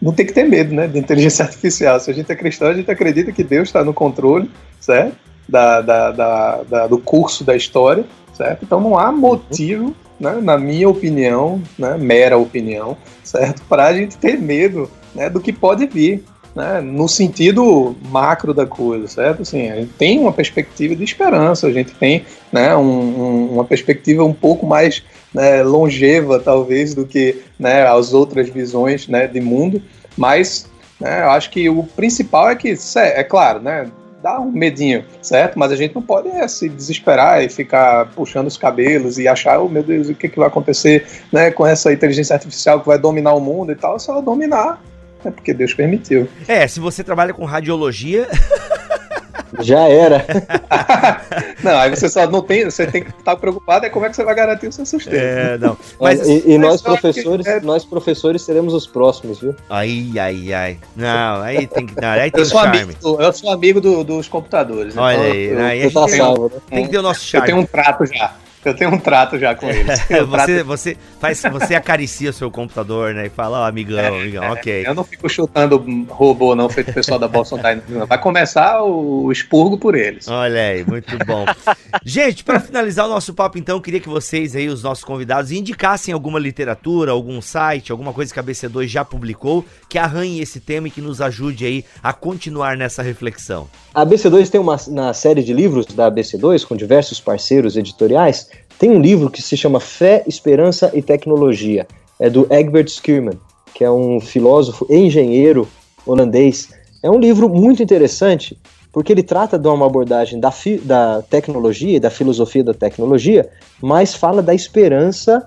[0.00, 1.98] Não tem que ter medo, né, de inteligência artificial.
[2.00, 5.16] Se a gente é cristão, a gente acredita que Deus está no controle, certo?
[5.48, 8.64] Da, da, da, da, do curso da história, certo?
[8.64, 13.62] Então não há motivo né, na minha opinião, né, mera opinião, certo?
[13.68, 16.22] Para a gente ter medo né, do que pode vir,
[16.54, 19.42] né, no sentido macro da coisa, certo?
[19.42, 23.64] Assim, a gente tem uma perspectiva de esperança, a gente tem né, um, um, uma
[23.64, 25.02] perspectiva um pouco mais
[25.34, 29.82] né, longeva, talvez, do que né, as outras visões né, de mundo,
[30.16, 30.66] mas
[31.00, 33.90] né, eu acho que o principal é que, é claro, né,
[34.22, 35.58] dá um medinho, certo?
[35.58, 39.60] Mas a gente não pode é, se desesperar e ficar puxando os cabelos e achar,
[39.60, 42.98] oh meu Deus, o que, que vai acontecer né, com essa inteligência artificial que vai
[42.98, 44.82] dominar o mundo e tal, só dominar,
[45.24, 46.28] é porque Deus permitiu.
[46.46, 48.28] É, se você trabalha com radiologia.
[49.60, 50.24] Já era.
[51.62, 54.16] não, aí você só não tem, você tem que estar preocupado é como é que
[54.16, 55.14] você vai garantir o seu sustento.
[55.14, 55.76] É, não.
[56.00, 57.60] Mas, e, e nós professores, é...
[57.60, 59.54] nós professores seremos os próximos, viu?
[59.70, 60.78] Ai, ai, ai.
[60.94, 62.78] Não, aí tem que, não, aí tem eu sou charme.
[62.80, 64.96] Amigo, eu sou amigo do, dos computadores.
[64.96, 66.60] Olha então aí, eu, aí a gente tá salvo, né?
[66.68, 67.48] tem que ter o nosso charme.
[67.48, 68.34] Eu tenho um trato já.
[68.66, 70.00] Eu tenho um trato já com eles.
[70.28, 73.26] você, você, faz, você acaricia o seu computador, né?
[73.26, 74.84] E fala, ó, oh, amigão, é, amigão, é, ok.
[74.86, 75.76] Eu não fico chutando
[76.08, 78.08] robô, não, feito o pessoal da Boston Dynamics.
[78.08, 80.26] Vai começar o, o expurgo por eles.
[80.26, 81.44] Olha aí, muito bom.
[82.04, 86.12] Gente, para finalizar o nosso papo, então, queria que vocês aí, os nossos convidados, indicassem
[86.12, 90.88] alguma literatura, algum site, alguma coisa que a BC2 já publicou, que arranhe esse tema
[90.88, 93.68] e que nos ajude aí a continuar nessa reflexão.
[93.96, 98.46] A BC2 tem uma na série de livros da BC2, com diversos parceiros editoriais,
[98.78, 101.86] tem um livro que se chama Fé, Esperança e Tecnologia.
[102.20, 103.40] É do Egbert Skierman,
[103.72, 105.66] que é um filósofo e engenheiro
[106.04, 106.68] holandês.
[107.02, 108.60] É um livro muito interessante
[108.92, 110.52] porque ele trata de uma abordagem da,
[110.82, 113.48] da tecnologia e da filosofia da tecnologia,
[113.80, 115.46] mas fala da esperança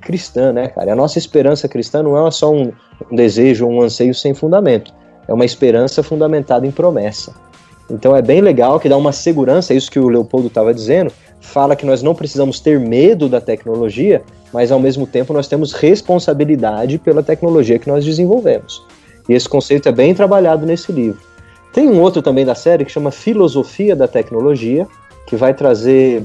[0.00, 0.94] cristã, né, cara?
[0.94, 2.72] A nossa esperança cristã não é só um,
[3.08, 4.92] um desejo, um anseio sem fundamento.
[5.28, 7.44] É uma esperança fundamentada em promessa.
[7.90, 11.12] Então é bem legal que dá uma segurança, é isso que o Leopoldo estava dizendo,
[11.40, 15.72] fala que nós não precisamos ter medo da tecnologia, mas ao mesmo tempo nós temos
[15.72, 18.82] responsabilidade pela tecnologia que nós desenvolvemos.
[19.28, 21.20] E esse conceito é bem trabalhado nesse livro.
[21.72, 24.86] Tem um outro também da série que chama Filosofia da Tecnologia,
[25.26, 26.24] que vai trazer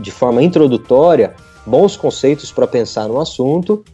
[0.00, 1.34] de forma introdutória
[1.66, 3.84] bons conceitos para pensar no assunto.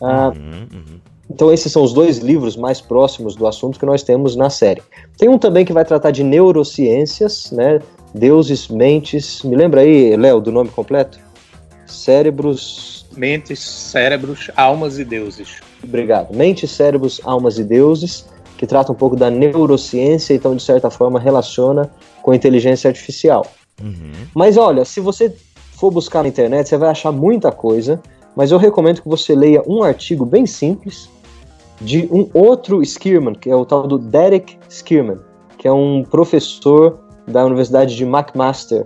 [0.00, 1.00] Ah, uhum, uhum.
[1.28, 4.82] Então, esses são os dois livros mais próximos do assunto que nós temos na série.
[5.18, 7.80] Tem um também que vai tratar de neurociências, né?
[8.14, 9.42] Deuses, mentes.
[9.42, 11.18] Me lembra aí, Léo, do nome completo?
[11.86, 13.06] Cérebros.
[13.16, 15.60] Mentes, cérebros, almas e deuses.
[15.82, 16.34] Obrigado.
[16.34, 18.26] Mentes, cérebros, almas e deuses,
[18.56, 21.90] que trata um pouco da neurociência, então, de certa forma, relaciona
[22.22, 23.46] com a inteligência artificial.
[23.82, 24.12] Uhum.
[24.34, 25.34] Mas olha, se você
[25.72, 28.00] for buscar na internet, você vai achar muita coisa,
[28.34, 31.08] mas eu recomendo que você leia um artigo bem simples
[31.80, 35.18] de um outro Skierman, que é o tal do Derek Skierman,
[35.58, 38.84] que é um professor da Universidade de McMaster.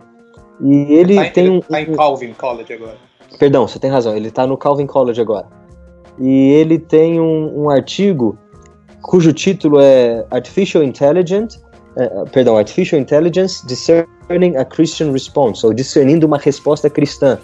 [0.61, 1.61] E ele tá tem um.
[1.61, 2.97] Tá em Calvin College agora.
[3.39, 5.47] Perdão, você tem razão, ele está no Calvin College agora.
[6.19, 8.37] E ele tem um, um artigo
[9.03, 11.59] cujo título é Artificial Intelligence,
[11.97, 17.39] uh, perdão, Artificial Intelligence Discerning a Christian Response, ou discernindo uma resposta cristã.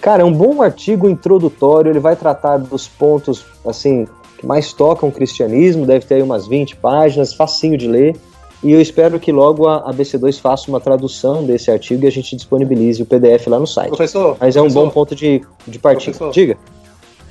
[0.00, 4.06] Cara, é um bom artigo introdutório, ele vai tratar dos pontos, assim,
[4.44, 8.14] que mais tocam o cristianismo, deve ter aí umas 20 páginas, facinho de ler.
[8.62, 12.36] E eu espero que logo a BC2 faça uma tradução desse artigo e a gente
[12.36, 13.88] disponibilize o PDF lá no site.
[13.88, 16.16] Professor, Mas é um professor, bom ponto de, de partida.
[16.16, 16.56] Professor, Diga.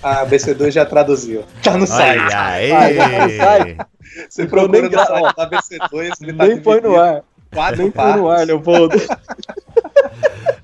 [0.01, 1.43] A BC2 já traduziu.
[1.63, 2.33] Tá no site.
[2.33, 2.93] Ai, ai.
[2.93, 3.77] No site.
[4.29, 7.23] Você procura no site da BC2, ele tá Nem põe no ar.
[7.53, 8.95] Quatro Nem põe no ar, Leopoldo.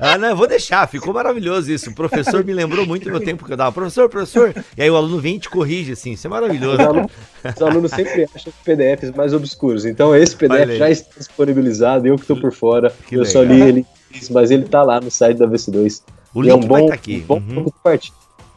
[0.02, 1.90] Ah, não, eu vou deixar, ficou maravilhoso isso.
[1.90, 3.74] O professor me lembrou muito do meu tempo que eu dava.
[3.74, 4.56] Professor, professor.
[4.78, 6.14] E aí o aluno vem e te corrige, assim.
[6.14, 6.76] Isso é maravilhoso.
[6.76, 7.12] Os alunos,
[7.44, 9.84] os alunos sempre acham PDFs mais obscuros.
[9.84, 12.94] Então esse PDF já está disponibilizado, eu que estou por fora.
[13.08, 13.34] Que eu legal.
[13.34, 13.86] só li ele,
[14.32, 16.02] mas ele está lá no site da VC2.
[16.34, 17.20] O link é um bom, vai estar tá aqui.
[17.20, 17.66] Bom uhum.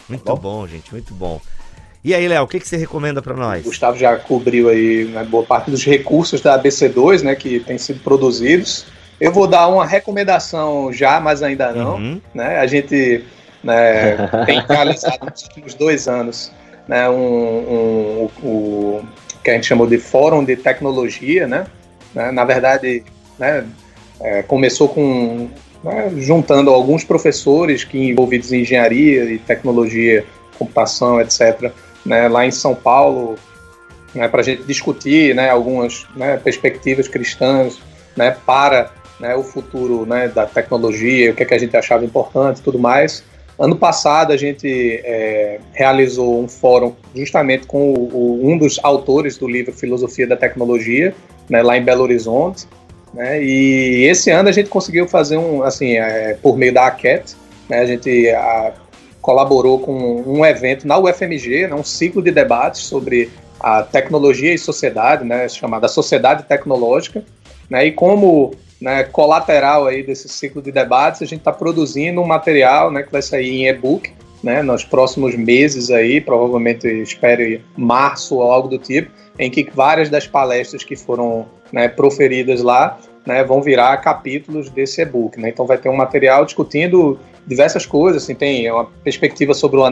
[0.08, 0.40] Muito tá bom?
[0.40, 1.40] bom, gente, muito bom.
[2.04, 3.60] E aí, Léo, o que, que você recomenda para nós?
[3.60, 7.78] O Gustavo já cobriu aí né, boa parte dos recursos da ABC2, né, que têm
[7.78, 8.86] sido produzidos.
[9.20, 11.94] Eu vou dar uma recomendação já, mas ainda não.
[11.96, 12.20] Uhum.
[12.34, 12.58] Né?
[12.58, 13.24] A gente
[13.62, 14.16] né,
[14.46, 16.50] tem realizado nos últimos dois anos
[16.88, 19.02] né, um, um, um, um,
[19.44, 21.46] que a gente chamou de Fórum de Tecnologia.
[21.46, 21.66] Né?
[22.12, 22.32] né?
[22.32, 23.04] Na verdade,
[23.38, 23.64] né,
[24.20, 25.48] é, começou com
[25.84, 30.24] né, juntando alguns professores que envolvidos em engenharia e tecnologia,
[30.58, 31.70] computação, etc.,
[32.04, 33.36] né, lá em São Paulo,
[34.14, 37.80] né, para a gente discutir né, algumas né, perspectivas cristãs
[38.16, 42.58] né, para né, o futuro da tecnologia, o que, é que a gente achava importante
[42.58, 43.24] e tudo mais.
[43.58, 49.38] Ano passado a gente é, realizou um fórum justamente com o, o, um dos autores
[49.38, 51.14] do livro Filosofia da Tecnologia,
[51.48, 52.66] lá em Belo Horizonte.
[53.14, 57.36] E esse ano a gente conseguiu fazer um, assim, é, por meio da ACAT,
[57.70, 58.72] a gente a,
[59.22, 63.30] colaborou com um evento na UFMG, né, um ciclo de debates sobre
[63.60, 67.24] a tecnologia e sociedade, né, chamada Sociedade Tecnológica,
[67.70, 72.26] né, e como né, colateral aí desse ciclo de debates, a gente está produzindo um
[72.26, 74.12] material né, que vai sair em e-book
[74.42, 79.08] né, nos próximos meses aí, provavelmente espere março ou algo do tipo,
[79.38, 85.02] em que várias das palestras que foram né, proferidas lá né, vão virar capítulos desse
[85.02, 85.40] e-book.
[85.40, 85.48] Né?
[85.50, 89.84] Então vai ter um material discutindo diversas coisas, assim, tem uma perspectiva sobre o,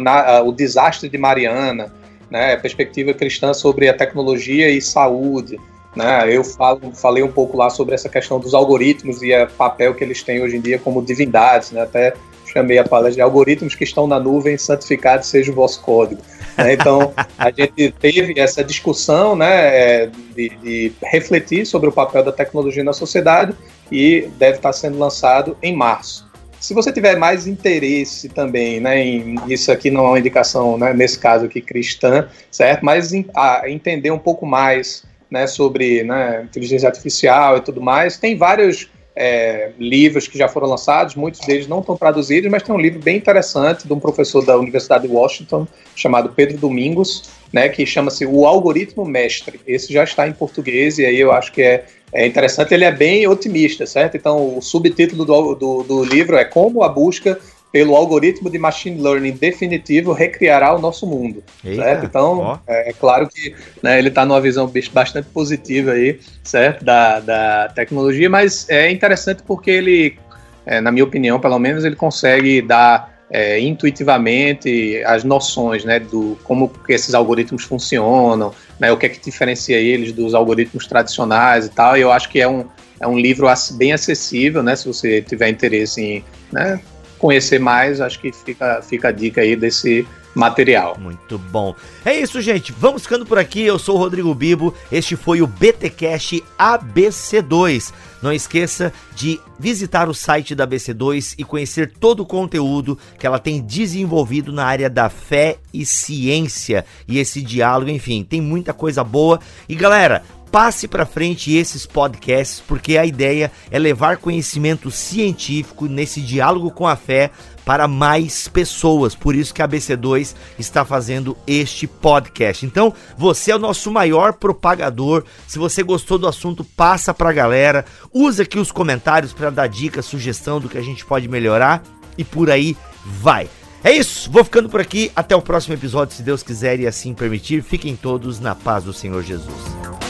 [0.45, 1.93] o desastre de Mariana,
[2.31, 5.59] né, perspectiva cristã sobre a tecnologia e saúde,
[5.95, 6.33] né?
[6.33, 10.05] Eu falo, falei um pouco lá sobre essa questão dos algoritmos e o papel que
[10.05, 11.83] eles têm hoje em dia como divindades, né?
[11.83, 12.15] até
[12.47, 16.21] chamei a palestra de algoritmos que estão na nuvem, santificado seja o vosso código.
[16.57, 16.75] Né?
[16.75, 22.33] Então, a gente teve essa discussão né, é, de, de, refletir sobre o papel da
[22.33, 23.55] tecnologia na sociedade
[23.91, 26.29] e deve estar sendo lançado em março.
[26.59, 30.93] se você tiver mais interesse também, né, em, isso aqui não é uma indicação, né,
[30.93, 32.85] nesse caso aqui cristã, certo?
[32.85, 38.19] Mas em, a, entender um pouco mais, né, sobre né, inteligência artificial e tudo mais,
[38.19, 38.91] tem vários
[39.23, 42.99] é, livros que já foram lançados, muitos deles não estão traduzidos, mas tem um livro
[42.99, 48.25] bem interessante de um professor da Universidade de Washington, chamado Pedro Domingos, né, que chama-se
[48.25, 49.61] O Algoritmo Mestre.
[49.67, 51.85] Esse já está em português e aí eu acho que é,
[52.15, 52.73] é interessante.
[52.73, 54.17] Ele é bem otimista, certo?
[54.17, 57.39] Então, o subtítulo do, do, do livro é Como a Busca
[57.73, 61.43] pelo algoritmo de machine learning definitivo recriará o nosso mundo.
[61.65, 62.07] Eita, certo?
[62.07, 66.85] Então, é, é, claro que né, ele está numa visão bastante positiva aí, certo?
[66.85, 70.19] Da, da tecnologia, mas é interessante porque ele,
[70.67, 76.37] é, na minha opinião, pelo menos, ele consegue dar é, intuitivamente as noções né, do
[76.43, 81.67] como que esses algoritmos funcionam, né, o que é que diferencia eles dos algoritmos tradicionais
[81.67, 81.97] e tal.
[81.97, 82.65] E eu acho que é um,
[82.99, 86.81] é um livro bem acessível, né, se você tiver interesse em né,
[87.21, 90.97] conhecer mais, acho que fica, fica a dica aí desse material.
[90.99, 91.75] Muito bom.
[92.05, 92.73] É isso, gente.
[92.73, 93.63] Vamos ficando por aqui.
[93.63, 94.75] Eu sou o Rodrigo Bibo.
[94.91, 97.93] Este foi o BTcast ABC2.
[98.23, 103.39] Não esqueça de visitar o site da ABC2 e conhecer todo o conteúdo que ela
[103.39, 109.03] tem desenvolvido na área da fé e ciência e esse diálogo, enfim, tem muita coisa
[109.03, 109.41] boa.
[109.69, 116.21] E galera, passe para frente esses podcasts, porque a ideia é levar conhecimento científico nesse
[116.21, 117.31] diálogo com a fé
[117.65, 119.15] para mais pessoas.
[119.15, 122.67] Por isso que a BC2 está fazendo este podcast.
[122.67, 125.25] Então, você é o nosso maior propagador.
[125.47, 127.85] Se você gostou do assunto, passa para a galera.
[128.13, 131.83] Usa aqui os comentários para dar dica, sugestão do que a gente pode melhorar
[132.19, 133.49] e por aí vai.
[133.83, 135.11] É isso, vou ficando por aqui.
[135.17, 137.63] Até o próximo episódio, se Deus quiser e assim permitir.
[137.63, 140.10] Fiquem todos na paz do Senhor Jesus.